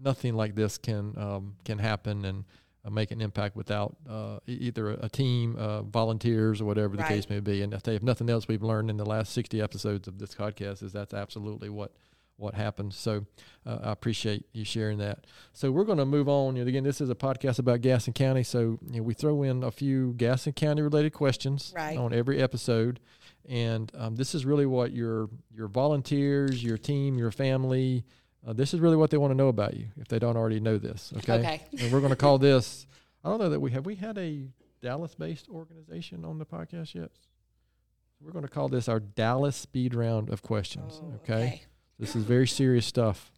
nothing 0.03 0.35
like 0.35 0.55
this 0.55 0.79
can 0.79 1.15
um, 1.17 1.57
can 1.65 1.79
happen 1.79 2.25
and 2.25 2.45
uh, 2.85 2.91
make 2.91 3.11
an 3.11 3.21
impact 3.21 3.57
without 3.57 3.97
uh, 4.09 4.39
either 4.47 4.91
a, 4.91 5.07
a 5.07 5.09
team, 5.09 5.57
uh, 5.57 5.83
volunteers, 5.83 6.61
or 6.61 6.67
whatever 6.67 6.97
the 6.97 7.03
Right. 7.03 7.09
case 7.15 7.29
may 7.29 7.41
be. 7.41 7.63
And 7.63 7.75
I 7.75 7.79
tell 7.79 7.95
you, 7.95 7.97
if 7.97 8.03
nothing 8.03 8.29
else 8.29 8.47
we've 8.47 8.63
learned 8.63 8.91
in 8.91 8.97
the 8.97 9.07
last 9.07 9.33
sixty 9.33 9.61
episodes 9.61 10.07
of 10.09 10.19
this 10.19 10.35
podcast 10.35 10.83
is 10.83 10.93
that's 10.93 11.15
absolutely 11.15 11.69
what 11.71 11.93
what 12.37 12.55
happens. 12.55 12.97
So 12.97 13.25
uh, 13.65 13.79
I 13.83 13.93
appreciate 13.93 14.45
you 14.53 14.65
sharing 14.65 14.99
that. 14.99 15.27
So 15.53 15.71
we're 15.73 15.85
going 15.85 15.99
to 15.99 16.05
move 16.07 16.29
on. 16.29 16.55
Know, 16.55 16.63
again, 16.63 16.85
this 16.85 17.01
is 17.01 17.09
a 17.11 17.15
podcast 17.15 17.59
about 17.59 17.81
Gaston 17.81 18.13
County, 18.13 18.43
so 18.43 18.79
you 18.91 18.99
know, 18.99 19.03
we 19.03 19.15
throw 19.15 19.43
in 19.43 19.63
a 19.65 19.71
few 19.71 20.13
Gaston 20.15 20.53
County 20.53 20.83
related 20.83 21.13
questions 21.13 21.73
Right. 21.75 21.97
on 21.97 22.13
every 22.13 22.41
episode. 22.43 23.01
And 23.49 23.91
um, 23.97 24.17
this 24.17 24.35
is 24.35 24.45
really 24.45 24.67
what 24.67 24.93
your 24.93 25.29
your 25.55 25.69
volunteers, 25.69 26.63
your 26.65 26.77
team, 26.77 27.17
your 27.17 27.31
family, 27.31 28.05
uh, 28.47 28.53
this 28.53 28.73
is 28.75 28.81
really 28.81 28.97
what 28.97 29.11
they 29.11 29.17
want 29.17 29.31
to 29.33 29.35
know 29.37 29.49
about 29.49 29.75
you 29.75 29.87
if 29.97 30.09
they 30.09 30.19
don't 30.19 30.37
already 30.37 30.61
know 30.61 30.79
this. 30.79 31.13
Okay. 31.19 31.39
Okay. 31.39 31.63
And 31.81 31.93
we're 31.93 32.01
going 32.01 32.11
to 32.11 32.17
call 32.17 32.39
this. 32.39 32.87
I 33.25 33.29
don't 33.29 33.39
know 33.41 33.49
that 33.51 33.61
we 33.61 33.71
have 33.73 33.87
we 33.87 33.97
had 33.97 34.19
a 34.19 34.49
Dallas-based 34.83 35.49
organization 35.49 36.25
on 36.25 36.39
the 36.39 36.47
podcast 36.47 36.95
yet. 36.95 37.11
We're 38.21 38.33
going 38.33 38.45
to 38.45 38.51
call 38.51 38.69
this 38.69 38.89
our 38.89 39.01
Dallas 39.01 39.57
Speed 39.57 39.95
Round 39.95 40.31
of 40.31 40.43
Questions. 40.43 41.01
Oh, 41.03 41.15
okay? 41.17 41.63
This 41.99 42.15
is 42.17 42.25
very 42.25 42.47
serious 42.47 42.87
stuff. 42.87 43.31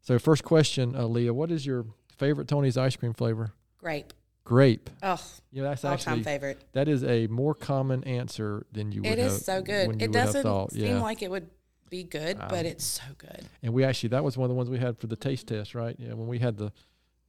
So, 0.00 0.18
first 0.18 0.44
question, 0.44 0.94
uh, 0.96 1.06
Leah, 1.06 1.32
what 1.32 1.50
is 1.50 1.64
your 1.64 1.86
favorite 2.16 2.48
Tony's 2.48 2.76
ice 2.76 2.96
cream 2.96 3.14
flavor? 3.14 3.52
Grape. 3.78 4.12
Grape. 4.44 4.90
Oh, 5.02 5.20
You 5.52 5.62
know, 5.62 5.68
that's 5.68 5.84
actually 5.84 6.22
favorite. 6.24 6.60
that 6.72 6.88
is 6.88 7.04
a 7.04 7.28
more 7.28 7.54
common 7.54 8.02
answer 8.04 8.66
than 8.72 8.90
you 8.90 9.02
would 9.02 9.12
It 9.12 9.18
have. 9.18 9.32
is 9.32 9.44
so 9.44 9.62
good. 9.62 10.02
It 10.02 10.10
doesn't 10.12 10.72
seem 10.72 10.84
Yeah. 10.84 11.00
like 11.00 11.22
it 11.22 11.30
would 11.30 11.48
be 11.88 12.02
good, 12.02 12.40
Um, 12.40 12.48
but 12.48 12.66
it's 12.66 12.84
so 12.84 13.04
good. 13.18 13.46
And 13.62 13.72
we 13.72 13.84
actually 13.84 14.08
that 14.10 14.24
was 14.24 14.36
one 14.36 14.46
of 14.46 14.48
the 14.50 14.56
ones 14.56 14.68
we 14.68 14.78
had 14.78 14.98
for 14.98 15.06
the 15.06 15.14
taste 15.16 15.46
test, 15.46 15.74
right? 15.76 15.94
Yeah, 15.98 16.14
when 16.14 16.26
we 16.26 16.40
had 16.40 16.56
the 16.56 16.72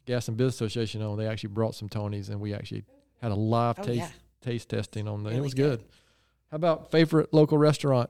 Gaston 0.05 0.33
Business 0.35 0.55
Association 0.55 1.01
on, 1.03 1.17
they 1.17 1.27
actually 1.27 1.49
brought 1.53 1.75
some 1.75 1.87
Tonys, 1.87 2.29
and 2.29 2.41
we 2.41 2.53
actually 2.53 2.83
had 3.21 3.31
a 3.31 3.35
live 3.35 3.77
Oh, 3.79 3.83
taste 3.83 3.97
yeah. 3.99 4.09
taste 4.41 4.69
testing 4.69 5.07
on 5.07 5.23
the. 5.23 5.29
it 5.29 5.39
was 5.39 5.53
good. 5.53 5.79
good. 5.79 5.87
How 6.49 6.55
about 6.55 6.89
favorite 6.91 7.31
local 7.33 7.57
restaurant? 7.59 8.09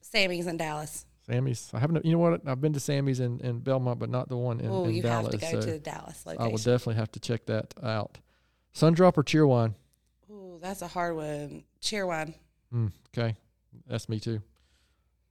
Sammy's 0.00 0.46
in 0.46 0.56
Dallas. 0.56 1.04
Sammy's. 1.30 1.70
I 1.72 1.78
haven't. 1.78 2.04
You 2.04 2.12
know 2.12 2.18
what? 2.18 2.42
I've 2.46 2.60
been 2.60 2.72
to 2.72 2.80
Sammy's 2.80 3.20
in, 3.20 3.40
in 3.40 3.60
Belmont, 3.60 3.98
but 3.98 4.10
not 4.10 4.28
the 4.28 4.36
one 4.36 4.60
in, 4.60 4.70
Oh, 4.70 4.84
in 4.84 4.94
you 4.94 5.02
Dallas. 5.02 5.32
have 5.32 5.40
to 5.40 5.46
go 5.46 5.60
so 5.60 5.66
to 5.66 5.72
the 5.72 5.78
Dallas 5.78 6.24
I 6.26 6.46
will 6.48 6.56
definitely 6.56 6.94
have 6.96 7.12
to 7.12 7.20
check 7.20 7.46
that 7.46 7.74
out. 7.82 8.18
Sundrop 8.74 9.16
or 9.18 9.24
Cheerwine? 9.24 9.74
Ooh, 10.30 10.58
that's 10.60 10.82
a 10.82 10.88
hard 10.88 11.16
one. 11.16 11.64
Cheerwine. 11.82 12.34
Mm, 12.72 12.92
okay, 13.16 13.36
that's 13.86 14.08
me 14.08 14.20
too. 14.20 14.40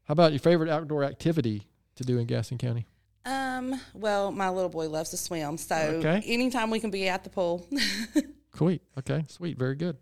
How 0.03 0.13
about 0.13 0.31
your 0.31 0.39
favorite 0.39 0.69
outdoor 0.69 1.03
activity 1.03 1.67
to 1.95 2.03
do 2.03 2.17
in 2.17 2.25
Gaston 2.25 2.57
County? 2.57 2.85
Um, 3.25 3.79
well, 3.93 4.31
my 4.31 4.49
little 4.49 4.69
boy 4.69 4.89
loves 4.89 5.11
to 5.11 5.17
swim, 5.17 5.57
so 5.57 5.75
Okay. 5.75 6.21
anytime 6.25 6.69
we 6.71 6.79
can 6.79 6.89
be 6.91 7.07
at 7.07 7.23
the 7.23 7.29
pool. 7.29 7.67
Sweet. 8.55 8.81
Okay. 8.97 9.23
Sweet. 9.27 9.57
Very 9.57 9.75
good. 9.75 9.97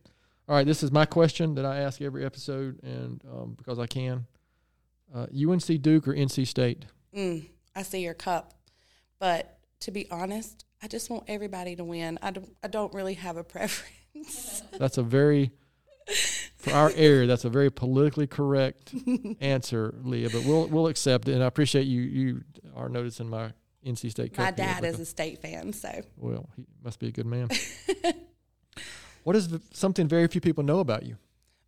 All 0.48 0.56
right. 0.56 0.66
This 0.66 0.82
is 0.82 0.92
my 0.92 1.06
question 1.06 1.56
that 1.56 1.66
I 1.66 1.80
ask 1.80 2.02
every 2.02 2.26
episode, 2.26 2.80
and 2.84 3.22
um, 3.32 3.56
because 3.58 3.78
I 3.80 3.86
can, 3.86 4.26
uh, 5.14 5.28
UNC 5.34 5.82
Duke 5.82 6.08
or 6.08 6.14
NC 6.14 6.48
State? 6.48 6.86
mm, 7.16 7.48
I 7.76 7.82
see 7.84 8.04
your 8.04 8.14
cup, 8.14 8.54
but 9.20 9.60
to 9.82 9.92
be 9.92 10.10
honest, 10.12 10.66
I 10.82 10.88
just 10.88 11.10
want 11.10 11.24
everybody 11.28 11.76
to 11.76 11.84
win. 11.84 12.20
I 12.22 12.32
don't, 12.32 12.56
I 12.64 12.68
don't 12.68 12.94
really 12.94 13.16
have 13.16 13.38
a 13.38 13.44
preference. 13.44 14.64
That's 14.78 14.98
a 14.98 15.04
very 15.04 15.52
for 16.58 16.72
our 16.72 16.92
area. 16.96 17.28
That's 17.28 17.46
a 17.46 17.50
very 17.50 17.70
politically 17.70 18.28
correct 18.28 18.94
answer, 19.42 19.94
Leah. 20.04 20.30
But 20.30 20.44
we'll 20.46 20.68
we'll 20.68 20.88
accept 20.88 21.28
it, 21.28 21.34
and 21.34 21.44
I 21.44 21.48
appreciate 21.48 21.84
you 21.84 22.02
you 22.02 22.42
are 22.76 22.90
noticing 22.90 23.30
my 23.30 23.54
NC 23.86 24.12
State. 24.12 24.38
my 24.38 24.52
dad 24.52 24.84
is 24.84 25.00
a 25.00 25.06
state 25.06 25.42
fan, 25.42 25.74
so 25.74 25.90
well. 26.18 26.50
He 26.56 26.66
must 26.84 27.00
be 27.00 27.08
a 27.08 27.12
good 27.12 27.26
man. 27.26 27.50
what 29.24 29.36
is 29.36 29.50
the, 29.50 29.62
something 29.72 30.08
very 30.08 30.28
few 30.28 30.42
people 30.42 30.64
know 30.64 30.80
about 30.80 31.04
you? 31.04 31.18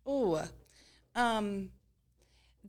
Oh, 0.06 0.42
um, 1.14 1.70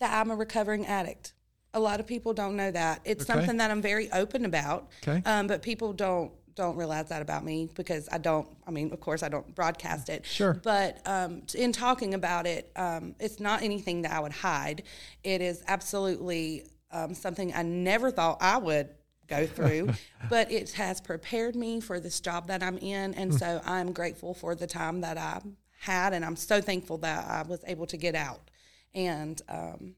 that 0.02 0.20
I'm 0.20 0.30
a 0.32 0.36
recovering 0.36 0.86
addict. 0.88 1.34
A 1.74 1.80
lot 1.80 2.02
of 2.02 2.08
people 2.08 2.34
don't 2.34 2.58
know 2.58 2.70
that. 2.72 3.00
It's 3.06 3.24
Okay. 3.24 3.34
something 3.40 3.58
that 3.58 3.72
I'm 3.72 3.82
very 3.82 4.12
open 4.12 4.44
about. 4.44 4.90
Okay. 5.08 5.22
Um, 5.26 5.48
but 5.48 5.62
people 5.62 5.94
don't 5.94 6.34
don't 6.54 6.76
realize 6.76 7.08
that 7.08 7.22
about 7.22 7.46
me 7.46 7.70
because 7.76 8.10
I 8.12 8.18
don't. 8.18 8.46
I 8.68 8.72
mean, 8.72 8.92
of 8.92 9.00
course, 9.00 9.24
I 9.24 9.30
don't 9.30 9.56
broadcast 9.56 10.10
it. 10.10 10.26
Sure. 10.26 10.54
But 10.62 11.00
um, 11.06 11.44
in 11.56 11.72
talking 11.72 12.14
about 12.14 12.46
it, 12.46 12.70
um, 12.76 13.16
it's 13.22 13.40
not 13.40 13.62
anything 13.64 14.02
that 14.02 14.12
I 14.12 14.20
would 14.20 14.34
hide. 14.34 14.84
It 15.24 15.42
is 15.42 15.64
absolutely 15.70 16.66
um, 16.92 17.14
something 17.14 17.54
I 17.56 17.64
never 17.64 18.12
thought 18.12 18.40
I 18.42 18.58
would 18.58 18.90
go 19.28 19.46
through, 19.56 19.94
but 20.30 20.52
it 20.52 20.72
has 20.74 21.00
prepared 21.00 21.56
me 21.56 21.80
for 21.80 22.02
this 22.02 22.20
job 22.20 22.48
that 22.48 22.62
I'm 22.62 22.78
in, 22.80 23.14
and 23.14 23.34
so 23.34 23.62
I'm 23.66 23.94
grateful 23.94 24.34
for 24.34 24.54
the 24.54 24.68
time 24.68 25.00
that 25.02 25.18
I 25.18 25.40
had, 25.80 26.12
and 26.14 26.26
I'm 26.26 26.36
so 26.36 26.60
thankful 26.60 26.98
that 26.98 27.26
I 27.30 27.44
was 27.44 27.64
able 27.66 27.86
to 27.88 27.98
get 27.98 28.14
out 28.14 28.51
and 28.94 29.42
um, 29.50 29.96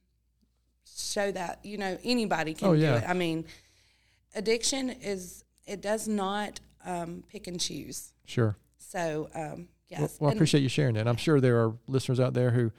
show 0.96 1.32
that 1.32 1.60
you 1.64 1.78
know 1.78 1.98
anybody 2.04 2.54
can 2.54 2.70
Oh, 2.70 2.76
do 2.76 2.84
it. 2.84 3.04
I 3.08 3.14
mean, 3.14 3.46
addiction 4.36 4.90
is 4.90 5.44
it 5.66 5.82
does 5.82 6.08
not 6.08 6.60
um, 6.86 7.24
pick 7.30 7.48
and 7.48 7.60
choose. 7.60 8.14
Sure. 8.26 8.56
So 8.78 9.30
um, 9.34 9.68
yes, 9.90 10.00
Well, 10.00 10.10
well 10.20 10.30
I 10.32 10.34
appreciate 10.34 10.62
you 10.62 10.70
sharing 10.70 10.96
that. 10.96 11.08
I'm 11.08 11.18
sure 11.18 11.40
there 11.40 11.64
are 11.64 11.74
listeners 11.88 12.20
out 12.20 12.34
there 12.34 12.52
who 12.52 12.72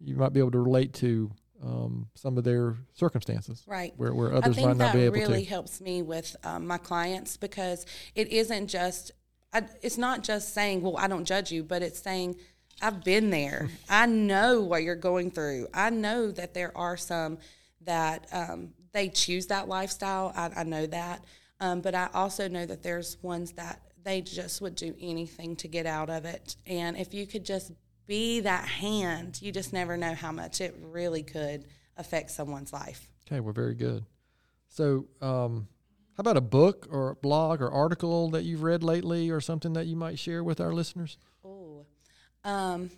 you 0.00 0.16
might 0.16 0.32
be 0.32 0.40
able 0.40 0.50
to 0.52 0.58
relate 0.58 0.94
to 0.94 1.30
um, 1.62 2.08
some 2.14 2.38
of 2.38 2.44
their 2.44 2.76
circumstances 2.94 3.62
right. 3.66 3.92
where, 3.96 4.14
where 4.14 4.34
others 4.34 4.56
might 4.56 4.76
not 4.76 4.94
be 4.94 5.00
able 5.00 5.14
to. 5.14 5.20
really 5.20 5.44
helps 5.44 5.80
me 5.80 6.02
with 6.02 6.34
um, 6.42 6.66
my 6.66 6.78
clients 6.78 7.36
because 7.36 7.84
it 8.14 8.28
isn't 8.28 8.68
just 8.68 9.12
I, 9.52 9.64
it's 9.82 9.98
not 9.98 10.22
just 10.22 10.54
saying 10.54 10.80
well 10.80 10.96
I 10.96 11.06
don't 11.06 11.26
judge 11.26 11.52
you 11.52 11.62
but 11.62 11.82
it's 11.82 12.00
saying 12.00 12.36
I've 12.80 13.04
been 13.04 13.30
there. 13.30 13.68
I 13.88 14.06
know 14.06 14.62
what 14.62 14.82
you're 14.82 14.94
going 14.94 15.30
through. 15.30 15.68
I 15.74 15.90
know 15.90 16.30
that 16.30 16.54
there 16.54 16.76
are 16.76 16.96
some 16.96 17.38
that 17.82 18.26
um, 18.32 18.70
they 18.92 19.08
choose 19.08 19.46
that 19.46 19.68
lifestyle. 19.68 20.32
I, 20.34 20.50
I 20.56 20.64
know 20.64 20.86
that. 20.86 21.24
Um, 21.60 21.80
but 21.80 21.94
I 21.94 22.08
also 22.14 22.48
know 22.48 22.64
that 22.66 22.82
there's 22.82 23.18
ones 23.22 23.52
that 23.52 23.80
they 24.02 24.22
just 24.22 24.62
would 24.62 24.74
do 24.74 24.94
anything 25.00 25.56
to 25.56 25.68
get 25.68 25.86
out 25.86 26.08
of 26.08 26.24
it. 26.24 26.56
And 26.66 26.96
if 26.96 27.12
you 27.12 27.26
could 27.26 27.44
just 27.44 27.72
be 28.10 28.40
that 28.40 28.66
hand 28.66 29.40
you 29.40 29.52
just 29.52 29.72
never 29.72 29.96
know 29.96 30.14
how 30.14 30.32
much 30.32 30.60
it 30.60 30.74
really 30.82 31.22
could 31.22 31.64
affect 31.96 32.32
someone's 32.32 32.72
life. 32.72 33.08
Okay, 33.24 33.38
we're 33.38 33.52
very 33.52 33.76
good. 33.76 34.04
So, 34.66 35.06
um, 35.20 35.68
how 36.16 36.22
about 36.22 36.36
a 36.36 36.40
book 36.40 36.88
or 36.90 37.10
a 37.10 37.14
blog 37.14 37.62
or 37.62 37.70
article 37.70 38.28
that 38.30 38.42
you've 38.42 38.64
read 38.64 38.82
lately 38.82 39.30
or 39.30 39.40
something 39.40 39.74
that 39.74 39.86
you 39.86 39.94
might 39.94 40.18
share 40.18 40.42
with 40.42 40.60
our 40.60 40.72
listeners? 40.72 41.18
Um, 42.44 42.90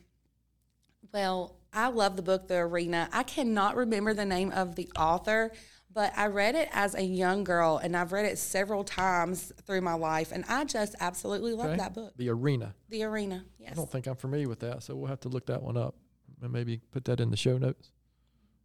well, 1.12 1.56
I 1.72 1.88
love 1.88 2.16
the 2.16 2.22
book 2.22 2.48
The 2.48 2.58
Arena. 2.58 3.08
I 3.12 3.22
cannot 3.22 3.76
remember 3.76 4.14
the 4.14 4.24
name 4.24 4.50
of 4.52 4.76
the 4.76 4.90
author, 4.96 5.52
but 5.92 6.12
I 6.16 6.26
read 6.26 6.54
it 6.54 6.68
as 6.72 6.94
a 6.94 7.02
young 7.02 7.44
girl, 7.44 7.78
and 7.82 7.96
I've 7.96 8.12
read 8.12 8.24
it 8.26 8.38
several 8.38 8.84
times 8.84 9.52
through 9.66 9.80
my 9.82 9.94
life, 9.94 10.32
and 10.32 10.44
I 10.48 10.64
just 10.64 10.94
absolutely 11.00 11.52
love 11.52 11.68
Okay. 11.70 11.76
that 11.78 11.94
book, 11.94 12.12
The 12.16 12.30
Arena. 12.30 12.74
The 12.88 13.02
Arena. 13.04 13.44
Yes. 13.58 13.72
I 13.72 13.74
don't 13.74 13.90
think 13.90 14.06
I'm 14.06 14.16
familiar 14.16 14.48
with 14.48 14.60
that, 14.60 14.82
so 14.82 14.94
we'll 14.96 15.08
have 15.08 15.20
to 15.20 15.28
look 15.28 15.46
that 15.46 15.62
one 15.62 15.76
up 15.76 15.94
and 16.40 16.52
maybe 16.52 16.80
put 16.92 17.04
that 17.06 17.20
in 17.20 17.30
the 17.30 17.36
show 17.36 17.58
notes. 17.58 17.90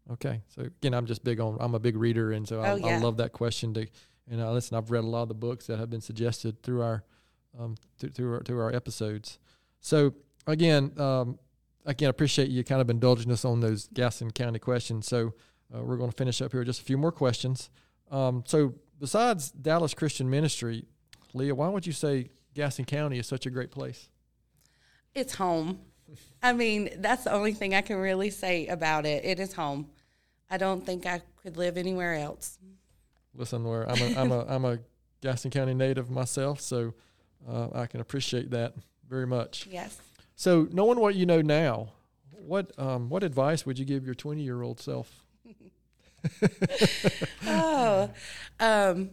Okay, 0.10 0.42
so 0.56 0.62
again, 0.62 0.94
I'm 0.94 1.06
just 1.06 1.24
big 1.26 1.42
on. 1.42 1.58
I'm 1.60 1.76
a 1.76 1.80
big 1.80 1.98
reader, 1.98 2.32
and 2.32 2.48
so 2.48 2.62
I, 2.62 2.70
Oh, 2.72 2.76
I 2.76 2.78
yeah. 2.92 3.00
love 3.00 3.18
that 3.18 3.34
question. 3.34 3.74
To 3.74 3.88
and 4.30 4.42
uh, 4.42 4.52
listen, 4.54 4.78
I've 4.78 4.90
read 4.90 5.04
a 5.04 5.08
lot 5.08 5.24
of 5.24 5.28
the 5.28 5.34
books 5.34 5.68
that 5.68 5.80
have 5.80 5.90
been 5.90 6.00
suggested 6.02 6.62
through 6.64 6.82
our 6.82 7.04
um, 7.60 7.76
through, 8.00 8.10
through 8.12 8.34
our 8.36 8.40
through 8.42 8.60
our 8.62 8.74
episodes. 8.74 9.38
So 9.82 10.14
again, 10.48 10.92
um, 10.98 11.38
again, 11.86 12.08
I 12.08 12.10
appreciate 12.10 12.50
you 12.50 12.64
kind 12.64 12.82
of 12.82 12.90
indulging 12.90 13.32
us 13.32 13.46
on 13.46 13.60
those 13.60 13.88
Gaston 13.94 14.32
County 14.32 14.60
questions. 14.60 15.08
So 15.08 15.34
uh, 15.74 15.84
we're 15.84 15.98
going 15.98 16.12
to 16.12 16.18
finish 16.18 16.42
up 16.42 16.52
here 16.52 16.62
with 16.62 16.68
just 16.68 16.82
a 16.82 16.84
few 16.84 16.98
more 16.98 17.12
questions. 17.12 17.70
Um, 18.10 18.44
so 18.48 18.74
besides 19.00 19.52
Dallas 19.52 19.94
Christian 19.94 20.30
Ministry, 20.30 20.86
Leah, 21.34 21.56
why 21.56 21.68
would 21.68 21.86
you 21.86 21.94
say 21.94 22.30
Gaston 22.54 22.86
County 22.86 23.20
is 23.20 23.28
such 23.28 23.46
a 23.46 23.50
great 23.50 23.72
place? 23.72 24.10
It's 25.14 25.36
home. 25.36 25.80
I 26.42 26.54
mean, 26.54 26.90
that's 26.98 27.26
the 27.26 27.34
only 27.34 27.54
thing 27.54 27.76
I 27.76 27.82
can 27.82 27.98
really 27.98 28.30
say 28.30 28.68
about 28.68 29.06
it. 29.06 29.26
It 29.26 29.40
is 29.40 29.54
home. 29.54 29.90
I 30.50 30.58
don't 30.58 30.86
think 30.86 31.06
I 31.06 31.22
could 31.44 31.58
live 31.58 31.78
anywhere 31.78 32.16
else. 32.16 32.58
listen 33.34 33.64
where 33.66 33.90
I'm 33.90 34.02
a 34.02 34.20
I'm 34.20 34.32
a 34.32 34.46
I'm 34.48 34.66
a 34.66 34.80
Gaston 35.22 35.52
County 35.52 35.74
native 35.74 36.10
myself, 36.10 36.62
so 36.62 36.94
uh, 37.48 37.68
I 37.74 37.88
can 37.88 38.00
appreciate 38.00 38.52
that 38.52 38.76
very 39.10 39.28
much. 39.28 39.68
Yes. 39.70 40.00
So 40.38 40.68
knowing 40.72 41.00
what 41.00 41.16
you 41.16 41.26
know 41.26 41.42
now, 41.42 41.94
what 42.32 42.72
um, 42.78 43.10
what 43.10 43.24
advice 43.24 43.66
would 43.66 43.78
you 43.80 43.86
give 43.86 44.06
your 44.06 44.14
20 44.16 44.44
year 44.44 44.62
old 44.62 44.80
self? 44.80 45.26
oh, 47.48 48.10
um, 48.60 49.10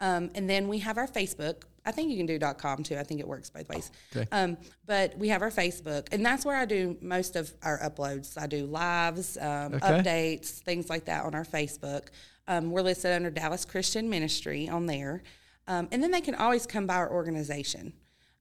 Um, 0.01 0.31
and 0.35 0.49
then 0.49 0.69
we 0.69 0.79
have 0.79 0.99
our 0.99 1.09
Facebook. 1.09 1.63
I 1.89 1.91
think 1.91 2.11
you 2.11 2.19
can 2.19 2.27
do 2.27 2.39
.com 2.39 2.83
too. 2.83 2.97
I 2.97 3.03
think 3.03 3.19
it 3.21 3.27
works 3.27 3.49
both 3.49 3.69
ways. 3.71 3.91
Okay. 4.15 4.29
Um, 4.31 4.59
but 4.85 5.17
we 5.17 5.29
have 5.29 5.41
our 5.41 5.51
Facebook, 5.51 6.09
and 6.13 6.25
that's 6.25 6.45
where 6.45 6.57
I 6.57 6.67
do 6.67 6.99
most 7.01 7.35
of 7.35 7.53
our 7.63 7.79
uploads. 7.79 8.37
I 8.37 8.47
do 8.47 8.67
lives, 8.67 9.39
um, 9.39 9.75
Okay. 9.75 9.79
updates, 9.89 10.59
things 10.61 10.91
like 10.91 11.07
that 11.07 11.25
on 11.25 11.35
our 11.35 11.45
Facebook. 11.45 12.09
Um, 12.47 12.71
we're 12.71 12.83
listed 12.83 13.13
under 13.13 13.31
Dallas 13.31 13.65
Christian 13.65 14.11
Ministry 14.11 14.69
on 14.69 14.85
there. 14.87 15.23
Um, 15.67 15.89
and 15.93 16.03
then 16.03 16.11
they 16.11 16.21
can 16.21 16.35
always 16.35 16.67
come 16.67 16.87
by 16.87 16.97
our 16.97 17.11
organization. 17.11 17.95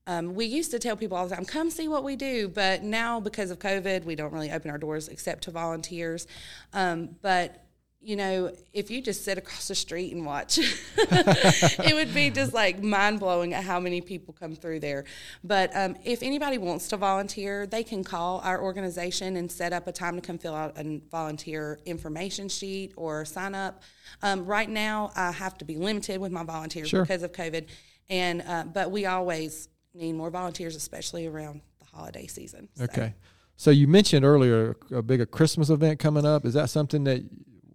Um, 0.06 0.34
we 0.34 0.46
used 0.46 0.70
to 0.70 0.78
tell 0.78 0.96
people 0.96 1.16
all 1.18 1.26
the 1.28 1.34
time, 1.34 1.44
come 1.44 1.70
see 1.70 1.88
what 1.88 2.02
we 2.04 2.16
do, 2.16 2.48
but 2.48 2.82
now 2.82 3.20
because 3.20 3.50
of 3.50 3.58
COVID, 3.58 4.04
we 4.04 4.14
don't 4.14 4.32
really 4.32 4.50
open 4.50 4.70
our 4.70 4.78
doors 4.78 5.08
except 5.08 5.44
to 5.44 5.50
volunteers. 5.50 6.26
Um, 6.72 7.16
but 7.20 7.67
you 8.00 8.14
know, 8.14 8.52
if 8.72 8.90
you 8.90 9.02
just 9.02 9.24
sit 9.24 9.38
across 9.38 9.66
the 9.68 9.74
street 9.74 10.14
and 10.14 10.24
watch, 10.24 10.58
it 10.96 11.94
would 11.94 12.14
be 12.14 12.30
just 12.30 12.52
like 12.54 12.80
mind 12.82 13.18
blowing 13.18 13.54
at 13.54 13.64
how 13.64 13.80
many 13.80 14.00
people 14.00 14.32
come 14.38 14.54
through 14.54 14.78
there. 14.80 15.04
But 15.42 15.74
um, 15.74 15.96
if 16.04 16.22
anybody 16.22 16.58
wants 16.58 16.86
to 16.88 16.96
volunteer, 16.96 17.66
they 17.66 17.82
can 17.82 18.04
call 18.04 18.40
our 18.44 18.62
organization 18.62 19.36
and 19.36 19.50
set 19.50 19.72
up 19.72 19.88
a 19.88 19.92
time 19.92 20.14
to 20.14 20.20
come 20.20 20.38
fill 20.38 20.54
out 20.54 20.78
a 20.78 21.00
volunteer 21.10 21.80
information 21.86 22.48
sheet 22.48 22.92
or 22.96 23.24
sign 23.24 23.54
up. 23.54 23.82
Um, 24.22 24.46
right 24.46 24.68
now, 24.70 25.10
I 25.16 25.32
have 25.32 25.58
to 25.58 25.64
be 25.64 25.76
limited 25.76 26.20
with 26.20 26.30
my 26.30 26.44
volunteers 26.44 26.88
Sure. 26.88 27.02
because 27.02 27.24
of 27.24 27.32
COVID, 27.32 27.66
and 28.08 28.42
uh, 28.46 28.64
but 28.72 28.92
we 28.92 29.06
always 29.06 29.68
need 29.92 30.12
more 30.12 30.30
volunteers, 30.30 30.76
especially 30.76 31.26
around 31.26 31.62
the 31.80 31.84
holiday 31.96 32.28
season. 32.28 32.68
So- 32.74 32.84
Okay. 32.84 33.14
So 33.60 33.72
you 33.72 33.88
mentioned 33.88 34.24
earlier 34.24 34.76
a 34.92 35.02
big 35.02 35.20
a 35.20 35.26
Christmas 35.26 35.68
event 35.68 35.98
coming 35.98 36.24
up. 36.24 36.46
Is 36.46 36.54
that 36.54 36.70
something 36.70 37.02
that 37.04 37.24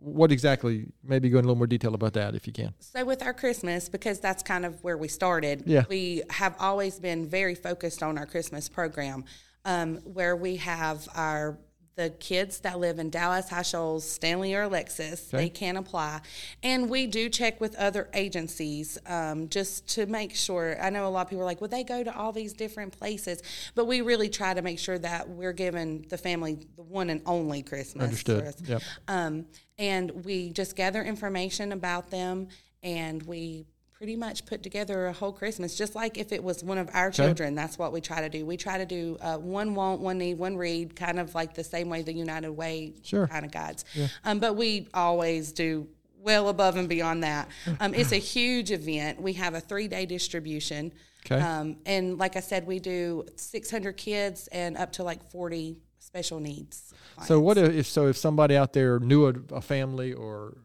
what 0.03 0.31
exactly? 0.33 0.87
Maybe 1.03 1.29
go 1.29 1.39
in 1.39 1.45
a 1.45 1.47
little 1.47 1.57
more 1.57 1.67
detail 1.67 1.95
about 1.95 2.13
that 2.13 2.35
if 2.35 2.45
you 2.45 2.51
can. 2.53 2.73
So 2.79 3.05
with 3.05 3.23
our 3.23 3.33
Christmas, 3.33 3.87
because 3.87 4.19
that's 4.19 4.43
kind 4.43 4.65
of 4.65 4.83
where 4.83 4.97
we 4.97 5.07
started, 5.07 5.63
Yeah. 5.65 5.85
we 5.89 6.23
have 6.29 6.55
always 6.59 6.99
been 6.99 7.25
very 7.27 7.55
focused 7.55 8.03
on 8.03 8.17
our 8.17 8.25
Christmas 8.25 8.67
program, 8.67 9.23
um, 9.65 9.97
where 10.03 10.35
we 10.35 10.57
have 10.57 11.07
our 11.15 11.57
the 11.95 12.09
kids 12.09 12.59
that 12.61 12.79
live 12.79 12.99
in 12.99 13.09
Dallas, 13.09 13.49
High 13.49 13.61
Shoals, 13.61 14.09
Stanley, 14.09 14.53
or 14.55 14.63
Alexis. 14.63 15.27
Okay. 15.33 15.43
They 15.43 15.49
can 15.49 15.77
apply, 15.77 16.21
and 16.61 16.89
we 16.89 17.07
do 17.07 17.29
check 17.29 17.61
with 17.61 17.75
other 17.75 18.09
agencies 18.13 18.97
um, 19.05 19.49
just 19.49 19.87
to 19.95 20.05
make 20.05 20.35
sure. 20.35 20.77
I 20.81 20.89
know 20.89 21.07
a 21.07 21.09
lot 21.09 21.21
of 21.21 21.29
people 21.29 21.43
are 21.43 21.45
like, 21.45 21.61
"Well, 21.61 21.69
they 21.69 21.83
go 21.83 22.03
to 22.03 22.15
all 22.15 22.31
these 22.31 22.53
different 22.53 22.97
places," 22.97 23.41
but 23.75 23.85
we 23.85 24.01
really 24.01 24.29
try 24.29 24.53
to 24.53 24.61
make 24.61 24.79
sure 24.79 24.97
that 24.99 25.29
we're 25.29 25.53
giving 25.53 26.05
the 26.09 26.17
family 26.17 26.65
the 26.75 26.83
one 26.83 27.09
and 27.09 27.21
only 27.25 27.61
Christmas. 27.61 28.03
Understood. 28.03 28.43
for 28.43 28.49
us. 28.49 28.55
Yep. 28.65 28.81
Um, 29.07 29.45
and 29.77 30.23
we 30.25 30.51
just 30.51 30.75
gather 30.75 31.01
information 31.01 31.71
about 31.71 32.09
them 32.09 32.47
and 32.83 33.23
we 33.23 33.65
pretty 34.03 34.17
much 34.17 34.45
put 34.45 34.61
together 34.61 35.07
a 35.07 35.13
whole 35.13 35.31
Christmas, 35.31 35.77
just 35.77 35.95
like 35.95 36.17
if 36.17 36.33
it 36.33 36.43
was 36.43 36.61
one 36.61 36.77
of 36.77 36.89
our 36.91 37.09
children. 37.09 37.55
That's 37.55 37.77
what 37.79 37.93
we 37.93 38.01
try 38.01 38.19
to 38.19 38.27
do. 38.27 38.45
We 38.45 38.57
try 38.57 38.77
to 38.77 38.85
do 38.85 39.17
uh, 39.21 39.37
one 39.37 39.75
want, 39.75 40.01
one 40.01 40.17
need, 40.17 40.37
one 40.37 40.57
read, 40.57 40.93
kind 40.93 41.21
of 41.21 41.33
like 41.33 41.53
the 41.53 41.63
same 41.63 41.87
way 41.89 42.01
the 42.01 42.11
United 42.11 42.51
Way 42.51 42.95
Sure. 43.01 43.27
kind 43.27 43.45
of 43.45 43.51
guides. 43.53 43.85
Um, 44.25 44.39
but 44.39 44.57
we 44.57 44.89
always 44.93 45.53
do 45.53 45.87
well 46.17 46.49
above 46.49 46.75
and 46.75 46.89
beyond 46.89 47.23
that. 47.23 47.47
Um, 47.79 47.93
it's 47.93 48.11
a 48.11 48.17
huge 48.17 48.71
event. 48.71 49.21
We 49.21 49.31
have 49.33 49.53
a 49.53 49.61
three 49.61 49.87
day 49.87 50.05
distribution. 50.05 50.91
Okay. 51.25 51.39
Um, 51.41 51.77
and 51.85 52.17
like 52.17 52.35
I 52.35 52.41
said, 52.41 52.67
we 52.67 52.79
do 52.79 53.23
600 53.37 53.95
kids 53.95 54.47
and 54.47 54.75
up 54.75 54.91
to 54.93 55.03
like 55.05 55.23
40 55.31 55.77
special 55.99 56.41
needs. 56.41 56.93
So 57.25 57.39
what 57.39 57.57
if 57.57 57.85
so 57.85 58.07
if 58.07 58.17
somebody 58.17 58.57
out 58.57 58.73
there 58.73 58.99
knew 58.99 59.27
a, 59.27 59.33
a 59.55 59.61
family 59.61 60.11
or 60.11 60.57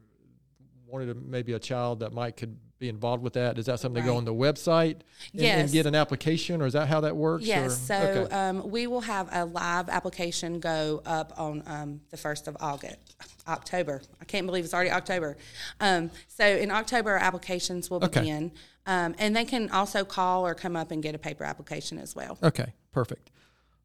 wanted 0.88 1.11
a, 1.11 1.14
maybe 1.14 1.53
a 1.53 1.61
child 1.61 2.01
that 2.01 2.12
might 2.12 2.37
could 2.37 2.57
be 2.78 2.88
involved 2.88 3.22
with 3.22 3.32
that? 3.34 3.58
Is 3.58 3.66
that 3.66 3.80
something 3.80 4.02
to 4.02 4.06
go 4.08 4.16
on 4.16 4.24
the 4.24 4.34
website 4.34 5.00
and, 5.32 5.42
and 5.42 5.72
get 5.72 5.86
an 5.86 5.94
application, 5.94 6.62
or 6.62 6.66
is 6.66 6.72
that 6.74 6.88
how 6.88 7.00
that 7.00 7.16
works? 7.16 7.44
Yes, 7.44 7.66
or- 7.66 7.70
so 7.70 7.94
okay. 7.94 8.34
um, 8.34 8.70
we 8.70 8.86
will 8.86 9.00
have 9.00 9.28
a 9.32 9.44
live 9.44 9.88
application 9.88 10.60
go 10.60 11.02
up 11.04 11.32
on 11.36 11.62
um, 11.66 12.00
the 12.10 12.16
1st 12.16 12.48
of 12.48 12.56
August, 12.60 13.16
October. 13.46 14.00
I 14.20 14.24
can't 14.24 14.46
believe 14.46 14.64
it's 14.64 14.74
already 14.74 14.90
October. 14.90 15.36
Um, 15.80 16.10
so 16.28 16.46
in 16.46 16.70
October, 16.70 17.10
our 17.12 17.18
applications 17.18 17.90
will 17.90 17.98
Okay. 18.04 18.20
begin. 18.20 18.52
Um, 18.86 19.14
and 19.18 19.36
they 19.36 19.44
can 19.44 19.70
also 19.70 20.02
call 20.04 20.46
or 20.46 20.54
come 20.54 20.74
up 20.74 20.90
and 20.90 21.02
get 21.02 21.14
a 21.14 21.18
paper 21.18 21.44
application 21.44 21.98
as 21.98 22.16
well. 22.16 22.38
Okay, 22.42 22.72
perfect. 22.92 23.30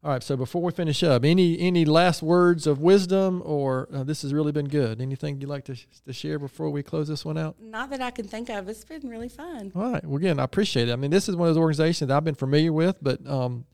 All 0.04 0.10
right. 0.10 0.22
So 0.22 0.36
before 0.36 0.60
we 0.60 0.70
finish 0.70 1.02
up, 1.02 1.24
any 1.24 1.58
any 1.58 1.86
last 1.86 2.22
words 2.22 2.66
of 2.66 2.78
wisdom, 2.78 3.40
or 3.44 3.88
uh, 3.92 4.04
this 4.04 4.20
has 4.20 4.34
really 4.34 4.52
been 4.52 4.68
good? 4.68 5.00
Anything 5.00 5.40
you'd 5.40 5.48
like 5.48 5.64
to, 5.64 5.74
sh- 5.74 5.86
to 6.04 6.12
share 6.12 6.38
before 6.38 6.68
we 6.68 6.82
close 6.82 7.08
this 7.08 7.24
one 7.24 7.38
out? 7.38 7.56
Not 7.58 7.88
that 7.88 8.02
I 8.02 8.10
can 8.10 8.28
think 8.28 8.50
of. 8.50 8.68
It's 8.68 8.84
been 8.84 9.08
really 9.08 9.30
fun. 9.30 9.72
All 9.74 9.92
right. 9.92 10.04
Well, 10.04 10.18
again, 10.18 10.38
I 10.38 10.44
appreciate 10.44 10.90
it. 10.90 10.92
I 10.92 10.96
mean, 10.96 11.10
this 11.10 11.26
is 11.26 11.36
one 11.36 11.48
of 11.48 11.54
those 11.54 11.60
organizations 11.60 12.08
that 12.08 12.16
I've 12.16 12.24
been 12.24 12.34
familiar 12.34 12.72
with, 12.72 12.98
but 13.00 13.26
um, 13.26 13.64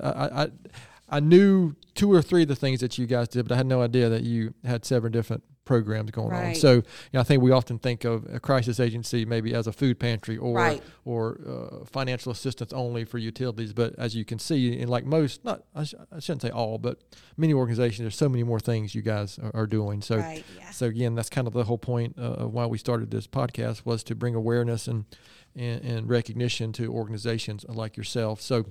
I, 0.00 0.44
I 0.44 0.48
I 1.08 1.20
knew 1.20 1.74
two 1.94 2.12
or 2.12 2.22
three 2.22 2.42
of 2.42 2.48
the 2.48 2.56
things 2.56 2.78
that 2.80 2.96
you 2.96 3.06
guys 3.06 3.28
did, 3.28 3.48
but 3.48 3.54
I 3.54 3.56
had 3.56 3.66
no 3.66 3.82
idea 3.82 4.08
that 4.08 4.22
you 4.22 4.54
had 4.64 4.84
seven 4.84 5.10
different 5.10 5.42
programs 5.64 6.10
going 6.10 6.32
on. 6.32 6.54
So, 6.54 6.72
you 6.74 6.82
know, 7.14 7.20
I 7.20 7.22
think 7.22 7.42
we 7.42 7.50
often 7.50 7.78
think 7.78 8.04
of 8.04 8.26
a 8.32 8.38
crisis 8.40 8.78
agency 8.80 9.24
maybe 9.24 9.54
as 9.54 9.66
a 9.66 9.72
food 9.72 9.98
pantry 9.98 10.36
or 10.36 10.54
Right. 10.56 10.82
or 11.04 11.40
uh, 11.46 11.84
financial 11.86 12.30
assistance 12.32 12.72
only 12.72 13.04
for 13.04 13.18
utilities. 13.18 13.72
But 13.72 13.94
as 13.98 14.14
you 14.14 14.24
can 14.24 14.38
see, 14.38 14.78
in 14.78 14.88
like 14.88 15.04
most, 15.06 15.44
not 15.44 15.64
I, 15.74 15.84
sh- 15.84 15.94
I 16.12 16.20
shouldn't 16.20 16.42
say 16.42 16.50
all, 16.50 16.78
but 16.78 16.98
many 17.36 17.54
organizations, 17.54 18.00
there's 18.00 18.16
so 18.16 18.28
many 18.28 18.42
more 18.42 18.60
things 18.60 18.94
you 18.94 19.02
guys 19.02 19.38
are, 19.38 19.50
are 19.54 19.66
doing. 19.66 20.02
So, 20.02 20.18
Right, 20.18 20.44
yeah. 20.58 20.70
so 20.70 20.86
again, 20.86 21.14
that's 21.14 21.30
kind 21.30 21.46
of 21.46 21.52
the 21.54 21.64
whole 21.64 21.78
point 21.78 22.16
uh, 22.18 22.22
of 22.44 22.52
why 22.52 22.66
we 22.66 22.78
started 22.78 23.10
this 23.10 23.26
podcast 23.26 23.84
was 23.84 24.02
to 24.04 24.14
bring 24.14 24.34
awareness 24.34 24.86
and 24.88 25.04
and, 25.56 25.84
and 25.84 26.08
recognition 26.08 26.72
to 26.72 26.92
organizations 26.92 27.64
like 27.68 27.96
yourself. 27.96 28.40
So. 28.40 28.66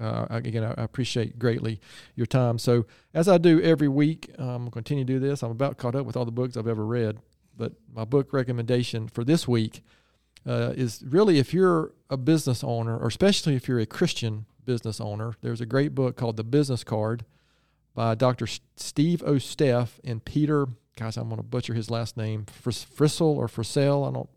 Uh, 0.00 0.26
again, 0.28 0.64
I 0.64 0.74
appreciate 0.82 1.38
greatly 1.38 1.80
your 2.16 2.26
time. 2.26 2.58
So, 2.58 2.84
as 3.12 3.28
I 3.28 3.38
do 3.38 3.60
every 3.62 3.88
week, 3.88 4.30
um, 4.38 4.48
I'm 4.48 4.64
to 4.66 4.70
continue 4.70 5.04
to 5.04 5.12
do 5.12 5.18
this. 5.20 5.42
I'm 5.42 5.52
about 5.52 5.78
caught 5.78 5.94
up 5.94 6.04
with 6.04 6.16
all 6.16 6.24
the 6.24 6.32
books 6.32 6.56
I've 6.56 6.66
ever 6.66 6.84
read, 6.84 7.18
but 7.56 7.72
my 7.92 8.04
book 8.04 8.32
recommendation 8.32 9.06
for 9.06 9.22
this 9.22 9.46
week 9.46 9.82
uh, 10.46 10.72
is 10.76 11.02
really 11.06 11.38
if 11.38 11.54
you're 11.54 11.92
a 12.10 12.16
business 12.16 12.64
owner, 12.64 12.98
or 12.98 13.06
especially 13.06 13.54
if 13.54 13.68
you're 13.68 13.80
a 13.80 13.86
Christian 13.86 14.46
business 14.64 15.00
owner, 15.00 15.34
there's 15.42 15.60
a 15.60 15.66
great 15.66 15.94
book 15.94 16.16
called 16.16 16.36
The 16.36 16.44
Business 16.44 16.84
Card 16.84 17.24
by 17.94 18.14
Dr. 18.14 18.46
Steve 18.76 19.22
O. 19.24 19.34
Steff 19.34 20.00
and 20.02 20.24
Peter. 20.24 20.66
Guys, 20.96 21.16
I'm 21.16 21.28
going 21.28 21.38
to 21.38 21.46
butcher 21.46 21.74
his 21.74 21.90
last 21.90 22.16
name. 22.16 22.46
Frissell 22.46 23.36
or 23.36 23.46
Frissell. 23.46 24.08
I 24.08 24.12
don't, 24.12 24.28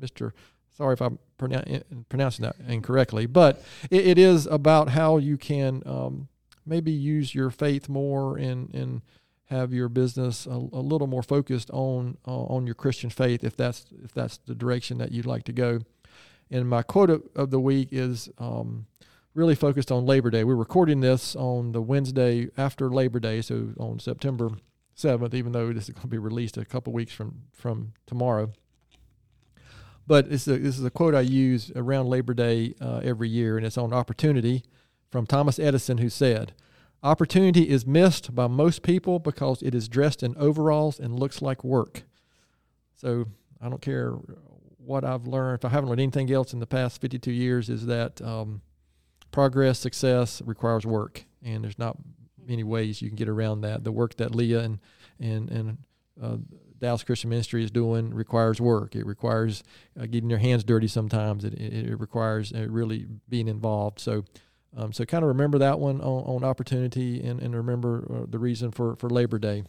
Mr. 0.00 0.32
Sorry 0.76 0.92
if 0.92 1.02
I'm 1.02 1.18
pronou- 1.38 1.82
pronouncing 2.08 2.42
that 2.44 2.56
incorrectly, 2.66 3.26
but 3.26 3.62
it, 3.90 4.06
it 4.06 4.18
is 4.18 4.46
about 4.46 4.90
how 4.90 5.18
you 5.18 5.36
can 5.36 5.82
um, 5.86 6.28
maybe 6.66 6.90
use 6.92 7.34
your 7.34 7.50
faith 7.50 7.88
more 7.88 8.36
and 8.36 8.72
and 8.74 9.02
have 9.46 9.72
your 9.72 9.88
business 9.88 10.46
a, 10.46 10.50
a 10.50 10.82
little 10.82 11.06
more 11.06 11.22
focused 11.22 11.70
on 11.70 12.18
uh, 12.26 12.30
on 12.30 12.66
your 12.66 12.74
Christian 12.74 13.10
faith 13.10 13.42
if 13.44 13.56
that's 13.56 13.86
if 14.04 14.12
that's 14.12 14.38
the 14.46 14.54
direction 14.54 14.98
that 14.98 15.12
you'd 15.12 15.26
like 15.26 15.44
to 15.44 15.52
go. 15.52 15.80
And 16.50 16.68
my 16.68 16.82
quote 16.82 17.10
of, 17.10 17.22
of 17.34 17.50
the 17.50 17.60
week 17.60 17.88
is 17.92 18.28
um, 18.38 18.86
really 19.34 19.54
focused 19.54 19.92
on 19.92 20.06
Labor 20.06 20.30
Day. 20.30 20.44
We're 20.44 20.54
recording 20.54 21.00
this 21.00 21.36
on 21.36 21.72
the 21.72 21.82
Wednesday 21.82 22.48
after 22.56 22.90
Labor 22.90 23.20
Day, 23.20 23.40
so 23.42 23.68
on 23.78 23.98
September 23.98 24.50
seventh. 24.94 25.34
Even 25.34 25.52
though 25.52 25.72
this 25.72 25.84
is 25.88 25.94
going 25.94 26.02
to 26.02 26.08
be 26.08 26.18
released 26.18 26.56
a 26.56 26.64
couple 26.64 26.92
weeks 26.92 27.12
from 27.12 27.42
from 27.52 27.92
tomorrow. 28.06 28.50
But 30.08 30.30
this 30.30 30.48
is, 30.48 30.56
a, 30.56 30.58
this 30.58 30.78
is 30.78 30.84
a 30.86 30.90
quote 30.90 31.14
I 31.14 31.20
use 31.20 31.70
around 31.76 32.08
Labor 32.08 32.32
Day 32.32 32.74
uh, 32.80 33.00
every 33.04 33.28
year, 33.28 33.58
and 33.58 33.66
it's 33.66 33.76
on 33.76 33.92
opportunity 33.92 34.64
from 35.10 35.26
Thomas 35.26 35.58
Edison, 35.58 35.98
who 35.98 36.08
said, 36.08 36.54
Opportunity 37.02 37.68
is 37.68 37.86
missed 37.86 38.34
by 38.34 38.46
most 38.46 38.82
people 38.82 39.18
because 39.18 39.62
it 39.62 39.74
is 39.74 39.86
dressed 39.86 40.22
in 40.22 40.34
overalls 40.38 40.98
and 40.98 41.20
looks 41.20 41.42
like 41.42 41.62
work. 41.62 42.04
So 42.96 43.26
I 43.60 43.68
don't 43.68 43.82
care 43.82 44.12
what 44.78 45.04
I've 45.04 45.26
learned, 45.26 45.58
if 45.58 45.66
I 45.66 45.68
haven't 45.68 45.90
learned 45.90 46.00
anything 46.00 46.32
else 46.32 46.54
in 46.54 46.58
the 46.58 46.66
past 46.66 47.02
52 47.02 47.30
years, 47.30 47.68
is 47.68 47.84
that 47.84 48.22
um, 48.22 48.62
progress, 49.30 49.78
success 49.78 50.40
requires 50.46 50.86
work. 50.86 51.26
And 51.42 51.62
there's 51.62 51.78
not 51.78 51.98
many 52.46 52.64
ways 52.64 53.02
you 53.02 53.08
can 53.08 53.16
get 53.16 53.28
around 53.28 53.60
that. 53.60 53.84
The 53.84 53.92
work 53.92 54.16
that 54.16 54.34
Leah 54.34 54.60
and, 54.60 54.78
and, 55.20 55.50
and 55.50 55.78
uh, 56.20 56.36
Dallas 56.80 57.02
Christian 57.02 57.30
Ministry 57.30 57.64
is 57.64 57.70
doing 57.70 58.14
requires 58.14 58.60
work. 58.60 58.94
It 58.94 59.06
requires 59.06 59.64
uh, 59.98 60.06
getting 60.06 60.30
your 60.30 60.38
hands 60.38 60.64
dirty 60.64 60.88
sometimes. 60.88 61.44
It, 61.44 61.54
it, 61.54 61.90
it 61.90 62.00
requires 62.00 62.52
uh, 62.52 62.66
really 62.68 63.06
being 63.28 63.48
involved. 63.48 64.00
So, 64.00 64.24
um, 64.76 64.92
so 64.92 65.04
kind 65.04 65.24
of 65.24 65.28
remember 65.28 65.58
that 65.58 65.78
one 65.78 66.00
on, 66.00 66.36
on 66.36 66.44
opportunity 66.44 67.22
and, 67.22 67.40
and 67.40 67.54
remember 67.54 68.06
uh, 68.10 68.26
the 68.28 68.38
reason 68.38 68.70
for, 68.70 68.96
for 68.96 69.10
Labor 69.10 69.38
Day. 69.38 69.64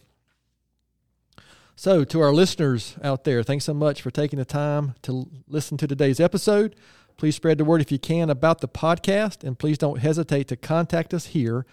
So, 1.76 2.04
to 2.04 2.20
our 2.20 2.32
listeners 2.32 2.96
out 3.02 3.24
there, 3.24 3.42
thanks 3.42 3.64
so 3.64 3.72
much 3.72 4.02
for 4.02 4.10
taking 4.10 4.38
the 4.38 4.44
time 4.44 4.94
to 5.02 5.30
listen 5.48 5.78
to 5.78 5.86
today's 5.86 6.20
episode. 6.20 6.76
Please 7.16 7.36
spread 7.36 7.56
the 7.58 7.64
word 7.64 7.80
if 7.80 7.90
you 7.90 7.98
can 7.98 8.28
about 8.28 8.60
the 8.60 8.68
podcast, 8.68 9.44
and 9.44 9.58
please 9.58 9.78
don't 9.78 9.98
hesitate 9.98 10.46
to 10.48 10.56
contact 10.56 11.14
us 11.14 11.26
here 11.26 11.64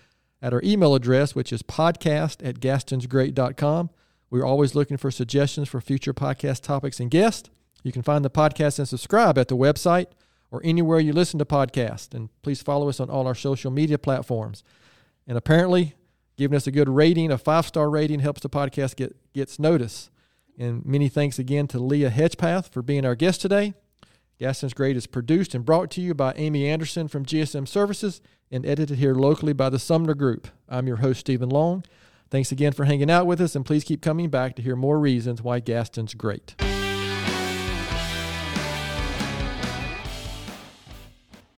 at 0.41 0.53
our 0.53 0.61
email 0.63 0.95
address, 0.95 1.35
which 1.35 1.51
is 1.51 1.61
podcast 1.61 2.45
at 2.47 2.59
gastonsgreat.com. 2.59 3.89
We're 4.29 4.45
always 4.45 4.75
looking 4.75 4.97
for 4.97 5.11
suggestions 5.11 5.69
for 5.69 5.79
future 5.79 6.13
podcast 6.13 6.61
topics 6.61 6.99
and 6.99 7.09
guests. 7.09 7.49
You 7.83 7.91
can 7.91 8.01
find 8.01 8.25
the 8.25 8.29
podcast 8.29 8.79
and 8.79 8.87
subscribe 8.87 9.37
at 9.37 9.47
the 9.47 9.55
website 9.55 10.07
or 10.51 10.61
anywhere 10.63 10.99
you 10.99 11.13
listen 11.13 11.39
to 11.39 11.45
podcasts. 11.45 12.13
And 12.13 12.29
please 12.41 12.61
follow 12.61 12.89
us 12.89 12.99
on 12.99 13.09
all 13.09 13.27
our 13.27 13.35
social 13.35 13.71
media 13.71 13.97
platforms. 13.97 14.63
And 15.27 15.37
apparently, 15.37 15.95
giving 16.37 16.55
us 16.55 16.67
a 16.67 16.71
good 16.71 16.89
rating, 16.89 17.31
a 17.31 17.37
five 17.37 17.65
star 17.65 17.89
rating, 17.89 18.19
helps 18.19 18.41
the 18.41 18.49
podcast 18.49 18.95
get 18.95 19.15
gets 19.33 19.59
notice. 19.59 20.09
And 20.57 20.85
many 20.85 21.07
thanks 21.07 21.37
again 21.37 21.67
to 21.67 21.79
Leah 21.79 22.09
Hedgpath 22.09 22.69
for 22.69 22.81
being 22.81 23.05
our 23.05 23.15
guest 23.15 23.41
today. 23.41 23.73
Gaston's 24.39 24.73
Great 24.73 24.97
is 24.97 25.07
produced 25.07 25.55
and 25.55 25.65
brought 25.65 25.89
to 25.91 26.01
you 26.01 26.13
by 26.13 26.33
Amy 26.35 26.67
Anderson 26.67 27.07
from 27.07 27.25
GSM 27.25 27.67
Services 27.67 28.21
and 28.51 28.65
edited 28.65 28.97
here 28.97 29.15
locally 29.15 29.53
by 29.53 29.69
the 29.69 29.79
Sumner 29.79 30.13
Group. 30.13 30.47
I'm 30.69 30.87
your 30.87 30.97
host, 30.97 31.21
Stephen 31.21 31.49
Long. 31.49 31.83
Thanks 32.29 32.51
again 32.51 32.73
for 32.73 32.85
hanging 32.85 33.09
out 33.09 33.25
with 33.25 33.39
us, 33.39 33.55
and 33.55 33.65
please 33.65 33.83
keep 33.83 34.01
coming 34.01 34.29
back 34.29 34.55
to 34.55 34.61
hear 34.61 34.75
more 34.75 34.99
reasons 34.99 35.41
why 35.41 35.59
Gaston's 35.59 36.13
great. 36.13 36.55